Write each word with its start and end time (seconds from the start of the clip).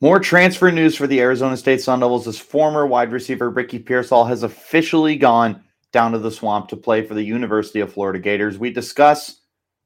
More 0.00 0.20
transfer 0.20 0.70
news 0.70 0.94
for 0.94 1.08
the 1.08 1.20
Arizona 1.20 1.56
State 1.56 1.80
Sun 1.80 1.98
Devils 2.00 2.28
as 2.28 2.38
former 2.38 2.86
wide 2.86 3.10
receiver 3.10 3.50
Ricky 3.50 3.80
Pearsall 3.80 4.24
has 4.26 4.44
officially 4.44 5.16
gone 5.16 5.64
down 5.92 6.12
to 6.12 6.20
the 6.20 6.30
swamp 6.30 6.68
to 6.68 6.76
play 6.76 7.04
for 7.04 7.14
the 7.14 7.22
University 7.22 7.80
of 7.80 7.92
Florida 7.92 8.20
Gators. 8.20 8.58
We 8.58 8.72
discuss 8.72 9.40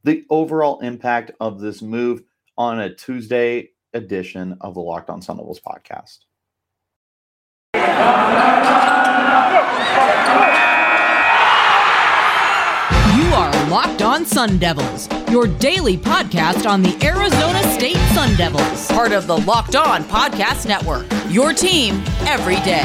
the 0.04 0.26
overall 0.28 0.80
impact 0.80 1.30
of 1.40 1.60
this 1.60 1.80
move 1.80 2.22
on 2.58 2.80
a 2.80 2.94
Tuesday 2.94 3.70
edition 3.94 4.58
of 4.60 4.74
the 4.74 4.80
Locked 4.80 5.08
On 5.08 5.22
Sun 5.22 5.38
Devils 5.38 5.60
podcast. 5.60 6.18
Locked 13.72 14.02
On 14.02 14.26
Sun 14.26 14.58
Devils, 14.58 15.08
your 15.30 15.46
daily 15.46 15.96
podcast 15.96 16.68
on 16.68 16.82
the 16.82 16.94
Arizona 17.02 17.62
State 17.72 17.96
Sun 18.12 18.36
Devils, 18.36 18.86
part 18.88 19.12
of 19.12 19.26
the 19.26 19.38
Locked 19.38 19.76
On 19.76 20.04
Podcast 20.04 20.68
Network. 20.68 21.06
Your 21.30 21.54
team 21.54 21.94
every 22.26 22.56
day. 22.56 22.82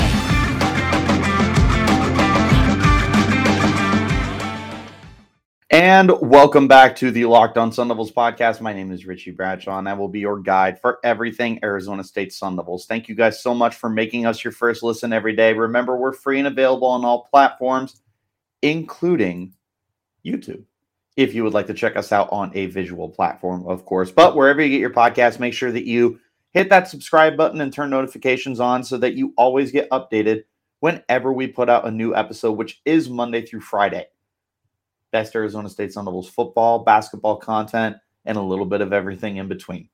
And 5.72 6.10
welcome 6.22 6.70
back 6.70 6.96
to 6.96 7.12
the 7.12 7.26
Locked 7.26 7.58
On 7.58 7.70
Sun 7.74 7.90
Devils 7.90 8.14
podcast. 8.14 8.62
My 8.62 8.72
name 8.72 8.90
is 8.94 9.06
Richie 9.06 9.32
Bradshaw, 9.32 9.80
and 9.80 9.90
I 9.90 9.94
will 9.94 10.08
be 10.08 10.22
your 10.22 10.40
guide 10.40 10.80
for 10.80 11.00
everything 11.04 11.60
Arizona 11.64 12.02
State 12.02 12.32
Sun 12.32 12.56
Devils. 12.56 12.86
Thank 12.86 13.10
you 13.10 13.16
guys 13.16 13.44
so 13.44 13.54
much 13.54 13.76
for 13.76 13.90
making 13.90 14.26
us 14.26 14.42
your 14.42 14.54
first 14.54 14.84
listen 14.84 15.12
every 15.12 15.36
day. 15.36 15.52
Remember, 15.52 15.98
we're 15.98 16.14
free 16.14 16.40
and 16.40 16.48
available 16.48 16.88
on 16.88 17.04
all 17.04 17.28
platforms, 17.30 18.00
including 18.62 19.52
YouTube. 20.26 20.64
If 21.18 21.34
you 21.34 21.44
would 21.44 21.54
like 21.54 21.68
to 21.68 21.74
check 21.74 21.98
us 21.98 22.12
out 22.12 22.30
on 22.32 22.52
a 22.56 22.68
visual 22.68 23.10
platform, 23.10 23.68
of 23.68 23.86
course. 23.86 24.12
But 24.12 24.36
wherever 24.36 24.62
you 24.62 24.70
get 24.70 24.80
your 24.80 24.92
podcast, 24.92 25.40
make 25.40 25.54
sure 25.54 25.72
that 25.72 25.86
you 25.86 26.20
hit 26.54 26.70
that 26.70 26.88
subscribe 26.88 27.36
button 27.36 27.60
and 27.60 27.74
turn 27.74 27.90
notifications 27.90 28.60
on 28.60 28.84
so 28.84 28.98
that 29.00 29.16
you 29.16 29.34
always 29.36 29.72
get 29.72 29.90
updated 29.90 30.44
whenever 30.80 31.34
we 31.34 31.48
put 31.48 31.70
out 31.70 31.88
a 31.88 31.92
new 31.92 32.16
episode, 32.16 32.54
which 32.54 32.82
is 32.86 33.10
Monday 33.10 33.46
through 33.46 33.62
Friday 33.62 34.08
best 35.12 35.36
Arizona 35.36 35.70
State 35.70 35.94
Sun 35.94 36.06
Devils 36.06 36.30
football, 36.30 36.80
basketball 36.80 37.38
content, 37.38 37.98
and 38.26 38.38
a 38.38 38.42
little 38.42 38.66
bit 38.66 38.82
of 38.82 38.94
everything 38.94 39.38
in 39.38 39.48
between. 39.48 39.90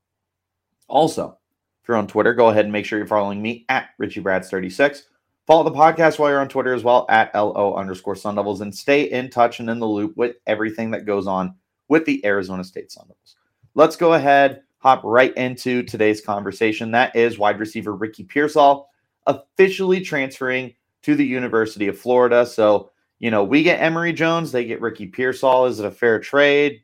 Also, 0.88 1.38
if 1.82 1.88
you're 1.88 1.96
on 1.96 2.06
Twitter, 2.06 2.34
go 2.34 2.48
ahead 2.48 2.64
and 2.64 2.72
make 2.72 2.84
sure 2.84 2.98
you're 2.98 3.06
following 3.06 3.40
me 3.40 3.64
at 3.68 3.88
RichieBrads36. 4.00 5.02
Follow 5.46 5.64
the 5.64 5.70
podcast 5.70 6.18
while 6.18 6.30
you're 6.30 6.40
on 6.40 6.48
Twitter 6.48 6.72
as 6.72 6.84
well 6.84 7.04
at 7.10 7.34
LO 7.34 7.74
underscore 7.74 8.16
Sun 8.16 8.36
Devils 8.36 8.62
and 8.62 8.74
stay 8.74 9.02
in 9.10 9.28
touch 9.28 9.60
and 9.60 9.68
in 9.68 9.78
the 9.78 9.86
loop 9.86 10.16
with 10.16 10.36
everything 10.46 10.90
that 10.92 11.04
goes 11.04 11.26
on 11.26 11.54
with 11.88 12.06
the 12.06 12.24
Arizona 12.24 12.64
State 12.64 12.90
Sun 12.90 13.08
Devils. 13.08 13.36
Let's 13.74 13.96
go 13.96 14.14
ahead, 14.14 14.62
hop 14.78 15.02
right 15.04 15.36
into 15.36 15.82
today's 15.82 16.22
conversation. 16.22 16.90
That 16.92 17.14
is 17.14 17.38
wide 17.38 17.58
receiver 17.58 17.94
Ricky 17.94 18.24
Pearsall 18.24 18.88
officially 19.26 20.00
transferring 20.00 20.74
to 21.02 21.14
the 21.14 21.26
University 21.26 21.88
of 21.88 21.98
Florida. 21.98 22.46
So 22.46 22.90
you 23.18 23.30
know, 23.30 23.44
we 23.44 23.62
get 23.62 23.80
Emory 23.80 24.12
Jones, 24.12 24.52
they 24.52 24.64
get 24.64 24.80
Ricky 24.80 25.06
Pearsall. 25.06 25.66
Is 25.66 25.80
it 25.80 25.86
a 25.86 25.90
fair 25.90 26.18
trade? 26.18 26.82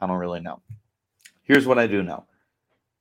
I 0.00 0.06
don't 0.06 0.18
really 0.18 0.40
know. 0.40 0.62
Here's 1.42 1.66
what 1.66 1.78
I 1.78 1.86
do 1.86 2.02
know. 2.02 2.24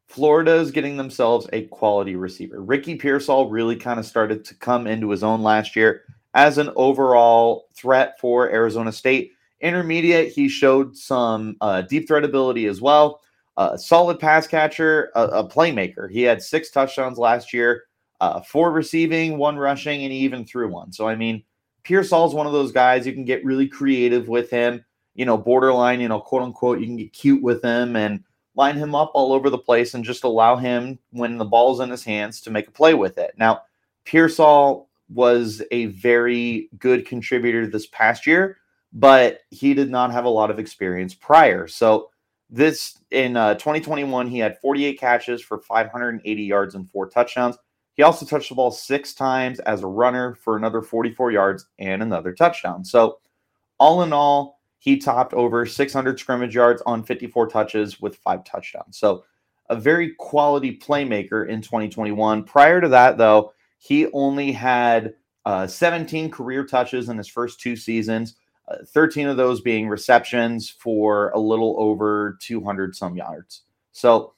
Florida 0.07 0.55
is 0.55 0.71
getting 0.71 0.97
themselves 0.97 1.47
a 1.51 1.63
quality 1.67 2.15
receiver. 2.15 2.61
Ricky 2.61 2.95
Pearsall 2.95 3.49
really 3.49 3.75
kind 3.75 3.99
of 3.99 4.05
started 4.05 4.45
to 4.45 4.55
come 4.55 4.87
into 4.87 5.09
his 5.09 5.23
own 5.23 5.41
last 5.41 5.75
year 5.75 6.03
as 6.33 6.57
an 6.57 6.69
overall 6.75 7.67
threat 7.73 8.19
for 8.19 8.49
Arizona 8.49 8.91
State. 8.91 9.31
Intermediate, 9.61 10.31
he 10.31 10.47
showed 10.47 10.95
some 10.95 11.55
uh, 11.61 11.81
deep 11.81 12.07
threat 12.07 12.23
ability 12.23 12.67
as 12.67 12.81
well. 12.81 13.21
Uh, 13.57 13.77
solid 13.77 14.19
pass 14.19 14.47
catcher, 14.47 15.11
a, 15.15 15.23
a, 15.23 15.49
playmaker. 15.49 16.11
He 16.11 16.23
had 16.23 16.41
six 16.41 16.71
touchdowns 16.71 17.17
last 17.17 17.53
year, 17.53 17.83
uh, 18.19 18.41
four 18.41 18.71
receiving, 18.71 19.37
one 19.37 19.57
rushing, 19.57 20.03
and 20.03 20.11
he 20.11 20.19
even 20.19 20.45
threw 20.45 20.69
one. 20.69 20.91
So, 20.91 21.07
I 21.07 21.15
mean, 21.15 21.41
Pearsall 21.83 22.27
is 22.27 22.33
one 22.33 22.47
of 22.47 22.53
those 22.53 22.73
guys 22.73 23.07
you 23.07 23.13
can 23.13 23.23
get 23.23 23.45
really 23.45 23.67
creative 23.67 24.27
with 24.27 24.49
him, 24.49 24.83
you 25.13 25.25
know, 25.25 25.37
borderline, 25.37 26.01
you 26.01 26.09
know, 26.09 26.19
quote 26.19 26.41
unquote, 26.41 26.79
you 26.79 26.85
can 26.85 26.97
get 26.97 27.13
cute 27.13 27.41
with 27.41 27.63
him 27.63 27.95
and 27.95 28.23
line 28.55 28.77
him 28.77 28.95
up 28.95 29.11
all 29.13 29.33
over 29.33 29.49
the 29.49 29.57
place 29.57 29.93
and 29.93 30.03
just 30.03 30.23
allow 30.23 30.55
him 30.55 30.97
when 31.11 31.37
the 31.37 31.45
ball's 31.45 31.79
in 31.79 31.89
his 31.89 32.03
hands 32.03 32.41
to 32.41 32.51
make 32.51 32.67
a 32.67 32.71
play 32.71 32.93
with 32.93 33.17
it. 33.17 33.33
Now, 33.37 33.63
Pearsall 34.05 34.89
was 35.09 35.61
a 35.71 35.87
very 35.87 36.69
good 36.79 37.05
contributor 37.05 37.67
this 37.67 37.87
past 37.87 38.25
year, 38.25 38.57
but 38.93 39.41
he 39.49 39.73
did 39.73 39.89
not 39.89 40.11
have 40.11 40.25
a 40.25 40.29
lot 40.29 40.49
of 40.49 40.59
experience 40.59 41.13
prior. 41.13 41.67
So 41.67 42.09
this 42.49 42.99
in 43.11 43.35
uh, 43.35 43.55
2021, 43.55 44.27
he 44.27 44.39
had 44.39 44.59
48 44.59 44.99
catches 44.99 45.41
for 45.41 45.59
580 45.59 46.43
yards 46.43 46.75
and 46.75 46.89
four 46.89 47.09
touchdowns. 47.09 47.57
He 47.95 48.03
also 48.03 48.25
touched 48.25 48.49
the 48.49 48.55
ball 48.55 48.71
six 48.71 49.13
times 49.13 49.59
as 49.59 49.83
a 49.83 49.87
runner 49.87 50.35
for 50.35 50.57
another 50.57 50.81
44 50.81 51.31
yards 51.31 51.65
and 51.79 52.01
another 52.01 52.33
touchdown. 52.33 52.83
So, 52.83 53.19
all 53.77 54.03
in 54.03 54.13
all, 54.13 54.54
he 54.85 54.97
topped 54.97 55.33
over 55.33 55.65
600 55.65 56.19
scrimmage 56.19 56.53
yards 56.53 56.83
on 56.85 57.01
54 57.01 57.47
touches 57.47 57.99
with 57.99 58.17
five 58.17 58.43
touchdowns. 58.43 58.99
So, 58.99 59.25
a 59.67 59.75
very 59.75 60.13
quality 60.19 60.77
playmaker 60.77 61.49
in 61.49 61.59
2021. 61.59 62.43
Prior 62.43 62.79
to 62.79 62.89
that, 62.89 63.17
though, 63.17 63.51
he 63.79 64.05
only 64.13 64.51
had 64.51 65.15
uh, 65.43 65.65
17 65.65 66.29
career 66.29 66.63
touches 66.63 67.09
in 67.09 67.17
his 67.17 67.27
first 67.27 67.59
two 67.59 67.75
seasons, 67.75 68.35
uh, 68.67 68.75
13 68.85 69.27
of 69.27 69.37
those 69.37 69.59
being 69.59 69.89
receptions 69.89 70.69
for 70.69 71.31
a 71.31 71.39
little 71.39 71.75
over 71.79 72.37
200 72.41 72.95
some 72.95 73.17
yards. 73.17 73.63
So, 73.91 74.33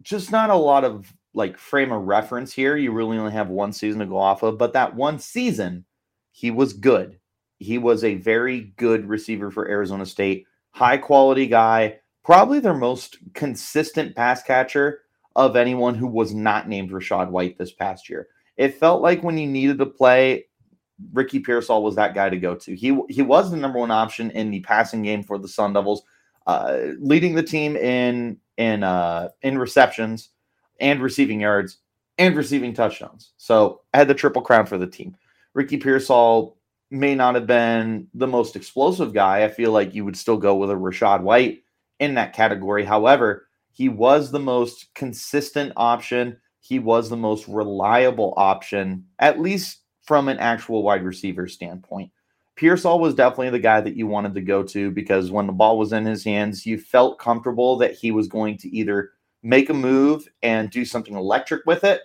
just 0.00 0.32
not 0.32 0.48
a 0.48 0.56
lot 0.56 0.82
of 0.82 1.12
like 1.34 1.58
frame 1.58 1.92
of 1.92 2.04
reference 2.04 2.54
here. 2.54 2.78
You 2.78 2.90
really 2.92 3.18
only 3.18 3.32
have 3.32 3.50
one 3.50 3.74
season 3.74 4.00
to 4.00 4.06
go 4.06 4.16
off 4.16 4.42
of, 4.42 4.56
but 4.56 4.72
that 4.72 4.96
one 4.96 5.18
season, 5.18 5.84
he 6.30 6.50
was 6.50 6.72
good. 6.72 7.18
He 7.62 7.78
was 7.78 8.04
a 8.04 8.16
very 8.16 8.72
good 8.76 9.08
receiver 9.08 9.50
for 9.50 9.68
Arizona 9.68 10.06
State, 10.06 10.46
high 10.70 10.98
quality 10.98 11.46
guy, 11.46 11.98
probably 12.24 12.60
their 12.60 12.74
most 12.74 13.18
consistent 13.34 14.14
pass 14.14 14.42
catcher 14.42 15.00
of 15.36 15.56
anyone 15.56 15.94
who 15.94 16.06
was 16.06 16.34
not 16.34 16.68
named 16.68 16.90
Rachaad 16.90 17.30
White 17.30 17.58
this 17.58 17.72
past 17.72 18.08
year. 18.08 18.28
It 18.56 18.78
felt 18.78 19.02
like 19.02 19.22
when 19.22 19.38
you 19.38 19.46
needed 19.46 19.78
to 19.78 19.86
play, 19.86 20.46
Ricky 21.12 21.40
Pearsall 21.40 21.82
was 21.82 21.96
that 21.96 22.14
guy 22.14 22.28
to 22.28 22.38
go 22.38 22.54
to. 22.54 22.76
He 22.76 22.98
he 23.08 23.22
was 23.22 23.50
the 23.50 23.56
number 23.56 23.78
one 23.78 23.90
option 23.90 24.30
in 24.32 24.50
the 24.50 24.60
passing 24.60 25.02
game 25.02 25.22
for 25.22 25.38
the 25.38 25.48
Sun 25.48 25.72
Devils, 25.72 26.02
uh, 26.46 26.78
leading 26.98 27.34
the 27.34 27.42
team 27.42 27.76
in 27.76 28.38
in 28.56 28.82
uh, 28.82 29.30
in 29.42 29.58
receptions 29.58 30.30
and 30.80 31.00
receiving 31.00 31.40
yards 31.40 31.78
and 32.18 32.36
receiving 32.36 32.74
touchdowns. 32.74 33.32
So 33.36 33.80
had 33.94 34.08
the 34.08 34.14
triple 34.14 34.42
crown 34.42 34.66
for 34.66 34.78
the 34.78 34.86
team. 34.86 35.16
Ricky 35.54 35.76
Pearsall 35.76 36.56
may 36.92 37.14
not 37.14 37.34
have 37.34 37.46
been 37.46 38.06
the 38.14 38.26
most 38.26 38.54
explosive 38.54 39.14
guy. 39.14 39.44
I 39.44 39.48
feel 39.48 39.72
like 39.72 39.94
you 39.94 40.04
would 40.04 40.16
still 40.16 40.36
go 40.36 40.54
with 40.54 40.70
a 40.70 40.74
Rachaad 40.74 41.22
White 41.22 41.62
in 41.98 42.14
that 42.14 42.34
category. 42.34 42.84
However, 42.84 43.48
he 43.72 43.88
was 43.88 44.30
the 44.30 44.38
most 44.38 44.94
consistent 44.94 45.72
option. 45.76 46.36
He 46.60 46.78
was 46.78 47.08
the 47.08 47.16
most 47.16 47.48
reliable 47.48 48.34
option, 48.36 49.06
at 49.18 49.40
least 49.40 49.78
from 50.02 50.28
an 50.28 50.38
actual 50.38 50.82
wide 50.82 51.02
receiver 51.02 51.48
standpoint. 51.48 52.10
Pearsall 52.56 53.00
was 53.00 53.14
definitely 53.14 53.50
the 53.50 53.58
guy 53.58 53.80
that 53.80 53.96
you 53.96 54.06
wanted 54.06 54.34
to 54.34 54.42
go 54.42 54.62
to 54.62 54.90
because 54.90 55.30
when 55.30 55.46
the 55.46 55.52
ball 55.52 55.78
was 55.78 55.92
in 55.92 56.04
his 56.04 56.22
hands, 56.22 56.66
you 56.66 56.78
felt 56.78 57.18
comfortable 57.18 57.76
that 57.78 57.94
he 57.94 58.10
was 58.10 58.28
going 58.28 58.58
to 58.58 58.68
either 58.76 59.12
make 59.42 59.70
a 59.70 59.74
move 59.74 60.28
and 60.42 60.70
do 60.70 60.84
something 60.84 61.14
electric 61.14 61.64
with 61.66 61.82
it, 61.84 62.02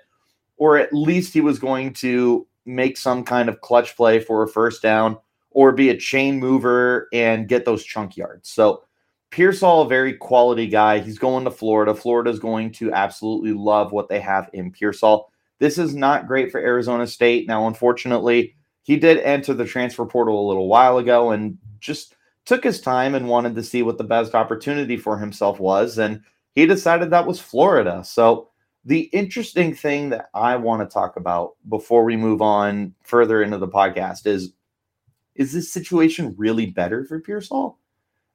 or 0.55 0.77
at 0.77 0.93
least 0.93 1.33
he 1.33 1.41
was 1.41 1.59
going 1.59 1.93
to 1.93 2.47
make 2.67 2.97
some 2.97 3.23
kind 3.23 3.49
of 3.49 3.61
clutch 3.61 3.95
play 3.95 4.19
for 4.19 4.43
a 4.43 4.47
first 4.47 4.81
down 4.81 5.17
or 5.51 5.71
be 5.71 5.89
a 5.89 5.97
chain 5.97 6.39
mover 6.39 7.07
and 7.13 7.47
get 7.47 7.65
those 7.65 7.83
chunk 7.83 8.17
yards. 8.17 8.49
So 8.49 8.83
Pearsall, 9.31 9.83
a 9.83 9.87
very 9.87 10.13
quality 10.13 10.67
guy. 10.67 10.99
He's 10.99 11.19
going 11.19 11.43
to 11.45 11.51
Florida. 11.51 11.93
Florida's 11.95 12.39
going 12.39 12.71
to 12.73 12.93
absolutely 12.93 13.53
love 13.53 13.91
what 13.91 14.09
they 14.09 14.19
have 14.19 14.49
in 14.53 14.71
Pearsall. 14.71 15.31
This 15.59 15.77
is 15.77 15.95
not 15.95 16.27
great 16.27 16.51
for 16.51 16.59
Arizona 16.59 17.07
State. 17.07 17.47
Now, 17.47 17.67
unfortunately, 17.67 18.55
he 18.83 18.97
did 18.97 19.19
enter 19.19 19.53
the 19.53 19.65
transfer 19.65 20.05
portal 20.05 20.45
a 20.45 20.47
little 20.47 20.67
while 20.67 20.97
ago 20.97 21.31
and 21.31 21.57
just 21.79 22.15
took 22.45 22.63
his 22.63 22.79
time 22.79 23.15
and 23.15 23.27
wanted 23.27 23.55
to 23.55 23.63
see 23.63 23.83
what 23.83 23.97
the 23.97 24.03
best 24.03 24.33
opportunity 24.33 24.95
for 24.95 25.17
himself 25.17 25.59
was. 25.59 25.97
And 25.97 26.21
he 26.55 26.65
decided 26.65 27.09
that 27.09 27.27
was 27.27 27.39
Florida. 27.39 28.03
So 28.05 28.49
the 28.87 29.01
interesting 29.11 29.75
thing 29.75 30.09
that 30.09 30.29
I 30.33 30.55
want 30.55 30.81
to 30.81 30.91
talk 30.91 31.17
about 31.17 31.55
before 31.67 32.05
we 32.05 32.15
move 32.15 32.41
on 32.41 32.95
further 33.03 33.43
into 33.43 33.57
the 33.57 33.67
podcast 33.67 34.25
is 34.25 34.53
is 35.35 35.51
this 35.51 35.71
situation 35.71 36.33
really 36.37 36.67
better 36.67 37.03
for 37.03 37.19
Pearsall? 37.19 37.77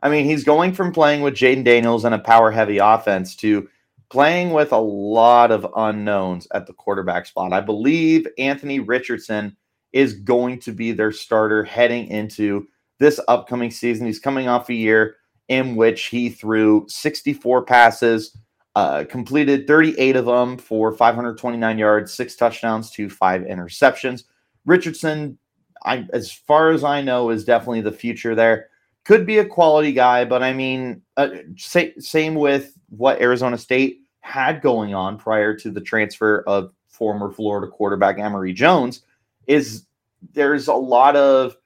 I 0.03 0.11
mean, 0.11 0.27
he's 0.27 0.45
going 0.45 0.75
from 0.75 0.93
playing 0.93 1.23
with 1.23 1.35
Jayden 1.35 1.65
Daniels 1.65 2.05
and 2.05 2.15
a 2.15 2.19
power 2.19 2.51
heavy 2.51 2.79
offense 2.79 3.35
to 3.37 3.67
playing 4.11 4.53
with 4.53 4.73
a 4.73 4.79
lot 4.79 5.51
of 5.51 5.67
unknowns 5.75 6.47
at 6.53 6.67
the 6.67 6.75
quarterback 6.75 7.25
spot. 7.25 7.55
I 7.55 7.63
believe 7.63 8.29
Anthony 8.37 8.79
Richardson 8.79 9.57
is 9.93 10.13
going 10.13 10.61
to 10.61 10.73
be 10.73 10.93
their 10.93 11.13
starter 11.13 11.65
heading 11.65 12.09
into 12.09 12.67
this 12.99 13.19
upcoming 13.27 13.71
season. 13.71 14.05
He's 14.07 14.19
coming 14.19 14.49
off 14.49 14.69
a 14.69 14.75
year 14.75 15.17
in 15.49 15.77
which 15.77 16.05
he 16.05 16.29
threw 16.29 16.85
64 16.89 17.65
passes, 17.65 18.37
Uh, 18.75 19.05
completed 19.05 19.67
38 19.67 20.17
of 20.17 20.25
them 20.25 20.57
for 20.57 20.93
529 20.93 21.79
yards, 21.79 22.15
six 22.15 22.35
touchdowns 22.35 22.91
to 22.91 23.11
five 23.11 23.43
interceptions. 23.43 24.25
Richardson, 24.65 25.37
I, 25.85 26.07
as 26.15 26.33
far 26.33 26.71
as 26.71 26.83
I 26.83 27.03
know, 27.03 27.29
is 27.29 27.45
definitely 27.45 27.83
the 27.83 27.93
future 27.93 28.35
there. 28.35 28.69
Could 29.05 29.27
be 29.27 29.39
a 29.39 29.45
quality 29.45 29.93
guy, 29.93 30.25
but 30.25 30.43
I 30.43 30.55
mean, 30.55 31.03
uh, 31.19 31.29
say, 31.57 31.93
same 31.99 32.35
with 32.35 32.79
what 32.89 33.21
Arizona 33.21 33.59
State 33.59 34.03
had 34.21 34.63
going 34.63 34.95
on 34.95 35.19
prior 35.19 35.55
to 35.57 35.71
the 35.71 35.81
transfer 35.81 36.43
of 36.47 36.73
former 36.89 37.31
Florida 37.31 37.71
quarterback 37.71 38.19
Emory 38.19 38.53
Jones. 38.53 39.03
Is 39.49 39.87
there's 40.33 40.69
a 40.69 40.75
lot 40.75 41.17
of 41.17 41.57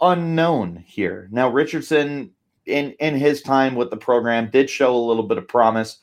unknown 0.00 0.82
here. 0.86 1.28
Now, 1.30 1.48
Richardson, 1.48 2.30
in 2.66 2.92
in 2.92 3.14
his 3.14 3.42
time 3.42 3.74
with 3.74 3.90
the 3.90 3.96
program, 3.96 4.50
did 4.50 4.70
show 4.70 4.96
a 4.96 5.06
little 5.06 5.22
bit 5.22 5.38
of 5.38 5.46
promise. 5.46 5.98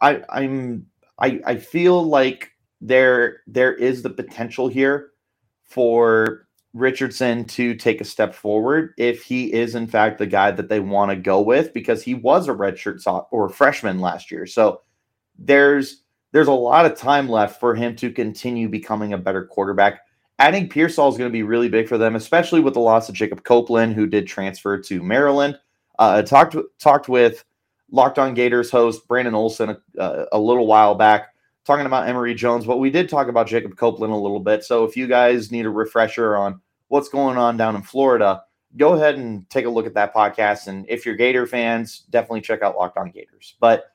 I 0.00 0.22
I'm 0.28 0.86
I 1.18 1.40
I 1.44 1.56
feel 1.56 2.02
like 2.02 2.52
there 2.80 3.40
there 3.46 3.74
is 3.74 4.02
the 4.02 4.10
potential 4.10 4.68
here 4.68 5.10
for 5.64 6.46
Richardson 6.72 7.44
to 7.44 7.74
take 7.74 8.00
a 8.00 8.04
step 8.04 8.34
forward 8.34 8.94
if 8.96 9.22
he 9.22 9.52
is 9.52 9.74
in 9.74 9.86
fact 9.86 10.18
the 10.18 10.26
guy 10.26 10.50
that 10.52 10.68
they 10.68 10.80
want 10.80 11.10
to 11.10 11.16
go 11.16 11.40
with 11.40 11.74
because 11.74 12.02
he 12.02 12.14
was 12.14 12.48
a 12.48 12.52
redshirt 12.52 13.00
so- 13.00 13.26
or 13.30 13.48
freshman 13.48 14.00
last 14.00 14.30
year. 14.30 14.46
So 14.46 14.82
there's 15.38 16.02
there's 16.32 16.48
a 16.48 16.52
lot 16.52 16.86
of 16.86 16.96
time 16.96 17.28
left 17.28 17.58
for 17.58 17.74
him 17.74 17.96
to 17.96 18.12
continue 18.12 18.68
becoming 18.68 19.12
a 19.12 19.18
better 19.18 19.44
quarterback 19.44 20.00
adding 20.40 20.68
Pearsall 20.68 21.10
is 21.10 21.18
going 21.18 21.28
to 21.28 21.32
be 21.32 21.42
really 21.42 21.68
big 21.68 21.86
for 21.86 21.98
them, 21.98 22.16
especially 22.16 22.60
with 22.60 22.74
the 22.74 22.80
loss 22.80 23.08
of 23.08 23.14
Jacob 23.14 23.44
Copeland, 23.44 23.94
who 23.94 24.06
did 24.06 24.26
transfer 24.26 24.78
to 24.78 25.02
Maryland. 25.02 25.58
Uh, 25.98 26.22
talked 26.22 26.56
talked 26.78 27.08
with 27.08 27.44
Locked 27.90 28.18
On 28.18 28.34
Gators 28.34 28.70
host 28.70 29.06
Brandon 29.08 29.34
Olson 29.34 29.70
a, 29.70 30.00
uh, 30.00 30.26
a, 30.32 30.38
little 30.38 30.66
while 30.66 30.94
back, 30.94 31.34
talking 31.64 31.86
about 31.86 32.08
Emory 32.08 32.34
Jones, 32.34 32.64
but 32.64 32.78
we 32.78 32.90
did 32.90 33.08
talk 33.08 33.28
about 33.28 33.46
Jacob 33.46 33.76
Copeland 33.76 34.12
a 34.12 34.16
little 34.16 34.40
bit. 34.40 34.64
So 34.64 34.84
if 34.84 34.96
you 34.96 35.06
guys 35.06 35.50
need 35.50 35.66
a 35.66 35.70
refresher 35.70 36.36
on 36.36 36.60
what's 36.88 37.08
going 37.08 37.36
on 37.36 37.56
down 37.56 37.76
in 37.76 37.82
Florida, 37.82 38.42
go 38.76 38.94
ahead 38.94 39.16
and 39.16 39.48
take 39.50 39.66
a 39.66 39.70
look 39.70 39.86
at 39.86 39.94
that 39.94 40.14
podcast. 40.14 40.68
And 40.68 40.86
if 40.88 41.04
you're 41.04 41.16
Gator 41.16 41.46
fans, 41.46 42.04
definitely 42.10 42.42
check 42.42 42.62
out 42.62 42.76
Locked 42.76 42.98
On 42.98 43.10
Gators. 43.10 43.56
But 43.60 43.92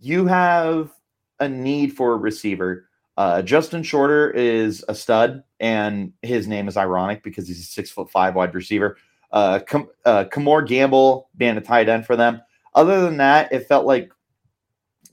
you 0.00 0.26
have 0.26 0.90
a 1.38 1.48
need 1.48 1.92
for 1.94 2.14
a 2.14 2.16
receiver 2.16 2.86
uh, 3.20 3.42
Justin 3.42 3.82
Shorter 3.82 4.30
is 4.30 4.82
a 4.88 4.94
stud, 4.94 5.44
and 5.60 6.14
his 6.22 6.48
name 6.48 6.68
is 6.68 6.78
ironic 6.78 7.22
because 7.22 7.46
he's 7.46 7.60
a 7.60 7.64
six 7.64 7.90
foot 7.90 8.10
five 8.10 8.34
wide 8.34 8.54
receiver. 8.54 8.96
Uh, 9.30 9.60
uh, 10.06 10.24
Gamble 10.24 11.28
being 11.36 11.58
a 11.58 11.60
tight 11.60 11.90
end 11.90 12.06
for 12.06 12.16
them. 12.16 12.40
Other 12.74 13.00
than 13.00 13.16
that, 13.18 13.52
it 13.52 13.66
felt 13.66 13.86
like 13.86 14.12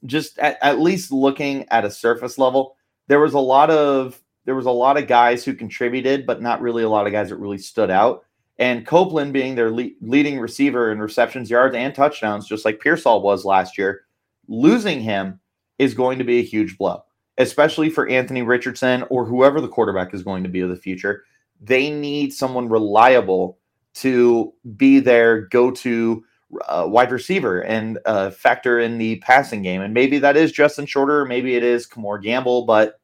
just 0.05 0.37
at, 0.39 0.57
at 0.61 0.79
least 0.79 1.11
looking 1.11 1.67
at 1.69 1.85
a 1.85 1.91
surface 1.91 2.37
level, 2.37 2.75
there 3.07 3.19
was 3.19 3.33
a 3.33 3.39
lot 3.39 3.69
of 3.69 4.21
there 4.45 4.55
was 4.55 4.65
a 4.65 4.71
lot 4.71 4.97
of 4.97 5.07
guys 5.07 5.43
who 5.43 5.53
contributed, 5.53 6.25
but 6.25 6.41
not 6.41 6.61
really 6.61 6.83
a 6.83 6.89
lot 6.89 7.05
of 7.05 7.11
guys 7.11 7.29
that 7.29 7.35
really 7.35 7.57
stood 7.57 7.91
out. 7.91 8.23
And 8.59 8.87
Copeland 8.87 9.33
being 9.33 9.55
their 9.55 9.71
le- 9.71 9.89
leading 10.01 10.39
receiver 10.39 10.91
in 10.91 10.99
receptions, 10.99 11.49
yards, 11.49 11.75
and 11.75 11.93
touchdowns, 11.93 12.47
just 12.47 12.63
like 12.63 12.79
Pearsall 12.79 13.21
was 13.21 13.43
last 13.43 13.77
year, 13.77 14.05
losing 14.47 15.01
him 15.01 15.39
is 15.79 15.93
going 15.93 16.17
to 16.17 16.23
be 16.23 16.39
a 16.39 16.43
huge 16.43 16.77
blow 16.77 17.03
especially 17.37 17.89
for 17.89 18.07
Anthony 18.09 18.41
Richardson 18.41 19.03
or 19.09 19.25
whoever 19.25 19.61
the 19.61 19.67
quarterback 19.67 20.13
is 20.13 20.23
going 20.23 20.43
to 20.43 20.49
be 20.49 20.61
of 20.61 20.69
the 20.69 20.75
future. 20.75 21.23
They 21.61 21.89
need 21.89 22.33
someone 22.33 22.69
reliable 22.69 23.59
to 23.95 24.53
be 24.75 24.99
their 24.99 25.41
go 25.41 25.71
to 25.71 26.23
uh, 26.67 26.85
wide 26.87 27.11
receiver 27.11 27.61
and 27.61 27.99
uh, 28.05 28.29
factor 28.29 28.79
in 28.79 28.97
the 28.97 29.17
passing 29.17 29.61
game. 29.61 29.81
And 29.81 29.93
maybe 29.93 30.19
that 30.19 30.37
is 30.37 30.51
Justin 30.51 30.85
Shorter, 30.85 31.25
maybe 31.25 31.55
it 31.55 31.63
is 31.63 31.87
Kemore 31.87 32.21
Gamble. 32.21 32.65
But 32.65 32.99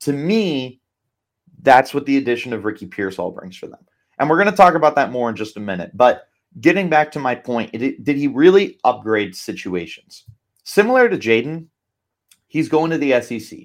to 0.00 0.12
me, 0.12 0.80
that's 1.62 1.92
what 1.94 2.06
the 2.06 2.16
addition 2.16 2.52
of 2.52 2.64
Ricky 2.64 2.86
Pearsall 2.86 3.30
brings 3.30 3.56
for 3.56 3.66
them. 3.66 3.84
And 4.18 4.28
we're 4.28 4.36
going 4.36 4.50
to 4.50 4.56
talk 4.56 4.74
about 4.74 4.96
that 4.96 5.12
more 5.12 5.30
in 5.30 5.36
just 5.36 5.56
a 5.56 5.60
minute. 5.60 5.92
But 5.94 6.28
getting 6.60 6.88
back 6.88 7.12
to 7.12 7.20
my 7.20 7.34
point, 7.34 7.70
it, 7.72 8.04
did 8.04 8.16
he 8.16 8.26
really 8.26 8.78
upgrade 8.84 9.34
situations? 9.34 10.24
Similar 10.64 11.08
to 11.08 11.16
Jayden, 11.16 11.66
he's 12.46 12.68
going 12.68 12.90
to 12.90 12.98
the 12.98 13.20
SEC. 13.20 13.58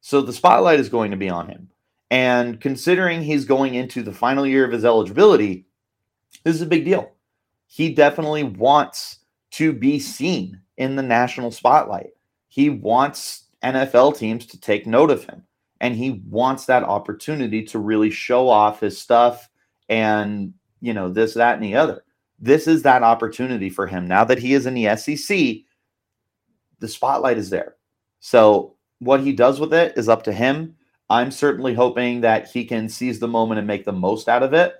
So 0.00 0.20
the 0.20 0.32
spotlight 0.32 0.80
is 0.80 0.88
going 0.88 1.12
to 1.12 1.16
be 1.16 1.30
on 1.30 1.48
him. 1.48 1.68
And 2.10 2.60
considering 2.60 3.22
he's 3.22 3.44
going 3.44 3.74
into 3.74 4.02
the 4.02 4.12
final 4.12 4.46
year 4.46 4.64
of 4.64 4.72
his 4.72 4.84
eligibility, 4.84 5.66
this 6.44 6.56
is 6.56 6.62
a 6.62 6.66
big 6.66 6.84
deal. 6.84 7.12
He 7.72 7.94
definitely 7.94 8.44
wants 8.44 9.20
to 9.52 9.72
be 9.72 9.98
seen 9.98 10.60
in 10.76 10.94
the 10.94 11.02
national 11.02 11.50
spotlight. 11.50 12.10
He 12.48 12.68
wants 12.68 13.44
NFL 13.64 14.18
teams 14.18 14.44
to 14.48 14.60
take 14.60 14.86
note 14.86 15.10
of 15.10 15.24
him. 15.24 15.42
And 15.80 15.96
he 15.96 16.22
wants 16.28 16.66
that 16.66 16.82
opportunity 16.82 17.62
to 17.64 17.78
really 17.78 18.10
show 18.10 18.46
off 18.46 18.80
his 18.80 19.00
stuff 19.00 19.48
and, 19.88 20.52
you 20.82 20.92
know, 20.92 21.08
this, 21.08 21.32
that, 21.32 21.54
and 21.54 21.64
the 21.64 21.76
other. 21.76 22.04
This 22.38 22.66
is 22.66 22.82
that 22.82 23.02
opportunity 23.02 23.70
for 23.70 23.86
him. 23.86 24.06
Now 24.06 24.24
that 24.24 24.38
he 24.38 24.52
is 24.52 24.66
in 24.66 24.74
the 24.74 24.94
SEC, 24.94 25.64
the 26.78 26.88
spotlight 26.88 27.38
is 27.38 27.48
there. 27.48 27.76
So 28.20 28.76
what 28.98 29.20
he 29.20 29.32
does 29.32 29.60
with 29.60 29.72
it 29.72 29.96
is 29.96 30.10
up 30.10 30.24
to 30.24 30.32
him. 30.34 30.76
I'm 31.08 31.30
certainly 31.30 31.72
hoping 31.72 32.20
that 32.20 32.50
he 32.50 32.66
can 32.66 32.90
seize 32.90 33.18
the 33.18 33.28
moment 33.28 33.60
and 33.60 33.66
make 33.66 33.86
the 33.86 33.92
most 33.92 34.28
out 34.28 34.42
of 34.42 34.52
it. 34.52 34.74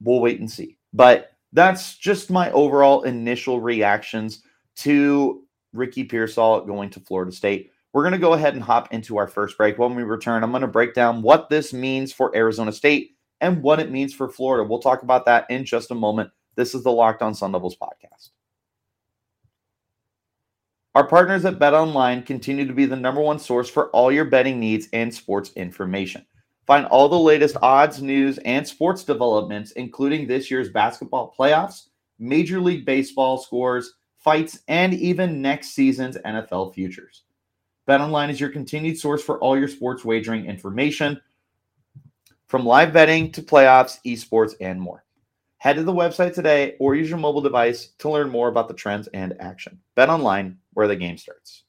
We'll 0.00 0.18
wait 0.18 0.40
and 0.40 0.50
see. 0.50 0.76
But 0.92 1.31
that's 1.52 1.96
just 1.96 2.30
my 2.30 2.50
overall 2.52 3.02
initial 3.02 3.60
reactions 3.60 4.42
to 4.76 5.42
Ricky 5.72 6.04
Pearsall 6.04 6.64
going 6.64 6.90
to 6.90 7.00
Florida 7.00 7.32
State. 7.32 7.70
We're 7.92 8.02
going 8.02 8.12
to 8.12 8.18
go 8.18 8.32
ahead 8.32 8.54
and 8.54 8.62
hop 8.62 8.92
into 8.92 9.18
our 9.18 9.26
first 9.26 9.58
break. 9.58 9.78
When 9.78 9.94
we 9.94 10.02
return, 10.02 10.42
I'm 10.42 10.50
going 10.50 10.62
to 10.62 10.68
break 10.68 10.94
down 10.94 11.20
what 11.20 11.50
this 11.50 11.72
means 11.72 12.12
for 12.12 12.34
Arizona 12.34 12.72
State 12.72 13.16
and 13.40 13.62
what 13.62 13.80
it 13.80 13.90
means 13.90 14.14
for 14.14 14.28
Florida. 14.28 14.66
We'll 14.66 14.78
talk 14.78 15.02
about 15.02 15.26
that 15.26 15.46
in 15.50 15.64
just 15.64 15.90
a 15.90 15.94
moment. 15.94 16.30
This 16.56 16.74
is 16.74 16.84
the 16.84 16.92
Locked 16.92 17.22
On 17.22 17.34
Sun 17.34 17.52
Devils 17.52 17.76
podcast. 17.76 18.30
Our 20.94 21.06
partners 21.06 21.44
at 21.44 21.58
Bet 21.58 21.74
Online 21.74 22.22
continue 22.22 22.66
to 22.66 22.74
be 22.74 22.84
the 22.84 22.96
number 22.96 23.20
one 23.20 23.38
source 23.38 23.68
for 23.68 23.88
all 23.90 24.12
your 24.12 24.26
betting 24.26 24.60
needs 24.60 24.88
and 24.92 25.12
sports 25.12 25.50
information. 25.56 26.24
Find 26.72 26.86
all 26.86 27.10
the 27.10 27.18
latest 27.18 27.58
odds, 27.60 28.00
news, 28.00 28.38
and 28.46 28.66
sports 28.66 29.04
developments, 29.04 29.72
including 29.72 30.26
this 30.26 30.50
year's 30.50 30.70
basketball 30.70 31.34
playoffs, 31.38 31.88
Major 32.18 32.62
League 32.62 32.86
Baseball 32.86 33.36
scores, 33.36 33.96
fights, 34.16 34.60
and 34.68 34.94
even 34.94 35.42
next 35.42 35.74
season's 35.74 36.16
NFL 36.24 36.72
futures. 36.72 37.24
BetOnline 37.86 38.30
is 38.30 38.40
your 38.40 38.48
continued 38.48 38.98
source 38.98 39.22
for 39.22 39.38
all 39.40 39.58
your 39.58 39.68
sports 39.68 40.02
wagering 40.02 40.46
information, 40.46 41.20
from 42.46 42.64
live 42.64 42.94
betting 42.94 43.30
to 43.32 43.42
playoffs, 43.42 43.98
esports, 44.06 44.54
and 44.58 44.80
more. 44.80 45.04
Head 45.58 45.76
to 45.76 45.82
the 45.82 45.92
website 45.92 46.32
today 46.32 46.76
or 46.80 46.94
use 46.94 47.10
your 47.10 47.18
mobile 47.18 47.42
device 47.42 47.88
to 47.98 48.08
learn 48.08 48.30
more 48.30 48.48
about 48.48 48.68
the 48.68 48.72
trends 48.72 49.08
and 49.08 49.34
action. 49.40 49.78
BetOnline 49.94 50.56
where 50.72 50.88
the 50.88 50.96
game 50.96 51.18
starts. 51.18 51.61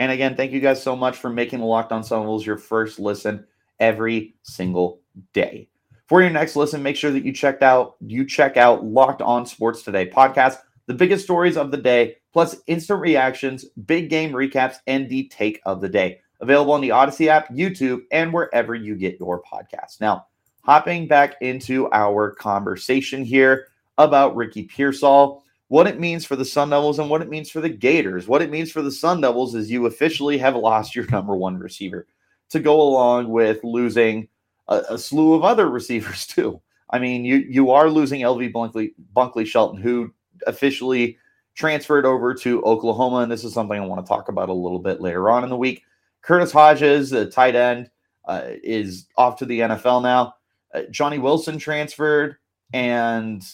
And 0.00 0.10
again, 0.10 0.34
thank 0.34 0.52
you 0.52 0.60
guys 0.60 0.82
so 0.82 0.96
much 0.96 1.18
for 1.18 1.28
making 1.28 1.58
the 1.58 1.66
Locked 1.66 1.92
On 1.92 2.02
Sun 2.02 2.22
Devils 2.22 2.46
your 2.46 2.56
first 2.56 2.98
listen 2.98 3.44
every 3.78 4.34
single 4.42 5.02
day. 5.34 5.68
For 6.06 6.22
your 6.22 6.30
next 6.30 6.56
listen, 6.56 6.82
make 6.82 6.96
sure 6.96 7.10
that 7.10 7.22
you 7.22 7.34
checked 7.34 7.62
out 7.62 7.96
you 8.00 8.24
check 8.24 8.56
out 8.56 8.82
Locked 8.82 9.20
On 9.20 9.44
Sports 9.44 9.82
Today 9.82 10.08
podcast, 10.08 10.56
the 10.86 10.94
biggest 10.94 11.24
stories 11.24 11.58
of 11.58 11.70
the 11.70 11.76
day, 11.76 12.16
plus 12.32 12.56
instant 12.66 12.98
reactions, 12.98 13.66
big 13.84 14.08
game 14.08 14.32
recaps, 14.32 14.76
and 14.86 15.06
the 15.10 15.28
take 15.28 15.60
of 15.66 15.82
the 15.82 15.88
day. 15.88 16.20
Available 16.40 16.72
on 16.72 16.80
the 16.80 16.88
Audacy 16.88 17.26
app, 17.26 17.50
YouTube, 17.50 18.00
and 18.10 18.32
wherever 18.32 18.74
you 18.74 18.96
get 18.96 19.20
your 19.20 19.42
podcasts. 19.42 20.00
Now, 20.00 20.28
hopping 20.62 21.08
back 21.08 21.34
into 21.42 21.92
our 21.92 22.30
conversation 22.30 23.22
here 23.22 23.66
about 23.98 24.34
Ricky 24.34 24.62
Pearsall 24.62 25.44
what 25.70 25.86
it 25.86 26.00
means 26.00 26.26
for 26.26 26.34
the 26.34 26.44
Sun 26.44 26.70
Devils 26.70 26.98
and 26.98 27.08
what 27.08 27.22
it 27.22 27.28
means 27.28 27.48
for 27.48 27.60
the 27.60 27.68
Gators. 27.68 28.26
What 28.26 28.42
it 28.42 28.50
means 28.50 28.72
for 28.72 28.82
the 28.82 28.90
Sun 28.90 29.20
Devils 29.20 29.54
is 29.54 29.70
you 29.70 29.86
officially 29.86 30.36
have 30.36 30.56
lost 30.56 30.96
your 30.96 31.06
number 31.12 31.36
one 31.36 31.58
receiver 31.58 32.08
to 32.48 32.58
go 32.58 32.80
along 32.82 33.28
with 33.28 33.62
losing 33.62 34.26
a, 34.66 34.82
a 34.90 34.98
slew 34.98 35.34
of 35.34 35.44
other 35.44 35.68
receivers 35.70 36.26
too. 36.26 36.60
I 36.90 36.98
mean, 36.98 37.24
you 37.24 37.36
you 37.36 37.70
are 37.70 37.88
losing 37.88 38.22
LV 38.22 38.52
Bunkley, 38.52 38.94
Bunkley 39.14 39.46
Shelton, 39.46 39.80
who 39.80 40.12
officially 40.48 41.16
transferred 41.54 42.04
over 42.04 42.34
to 42.34 42.64
Oklahoma, 42.64 43.18
and 43.18 43.30
this 43.30 43.44
is 43.44 43.54
something 43.54 43.80
I 43.80 43.86
want 43.86 44.04
to 44.04 44.08
talk 44.08 44.28
about 44.28 44.48
a 44.48 44.52
little 44.52 44.80
bit 44.80 45.00
later 45.00 45.30
on 45.30 45.44
in 45.44 45.50
the 45.50 45.56
week. 45.56 45.84
Curtis 46.22 46.50
Hodges, 46.50 47.10
the 47.10 47.30
tight 47.30 47.54
end, 47.54 47.90
uh, 48.24 48.42
is 48.64 49.06
off 49.16 49.36
to 49.36 49.46
the 49.46 49.60
NFL 49.60 50.02
now. 50.02 50.34
Uh, 50.74 50.82
Johnny 50.90 51.20
Wilson 51.20 51.58
transferred, 51.58 52.38
and 52.72 53.46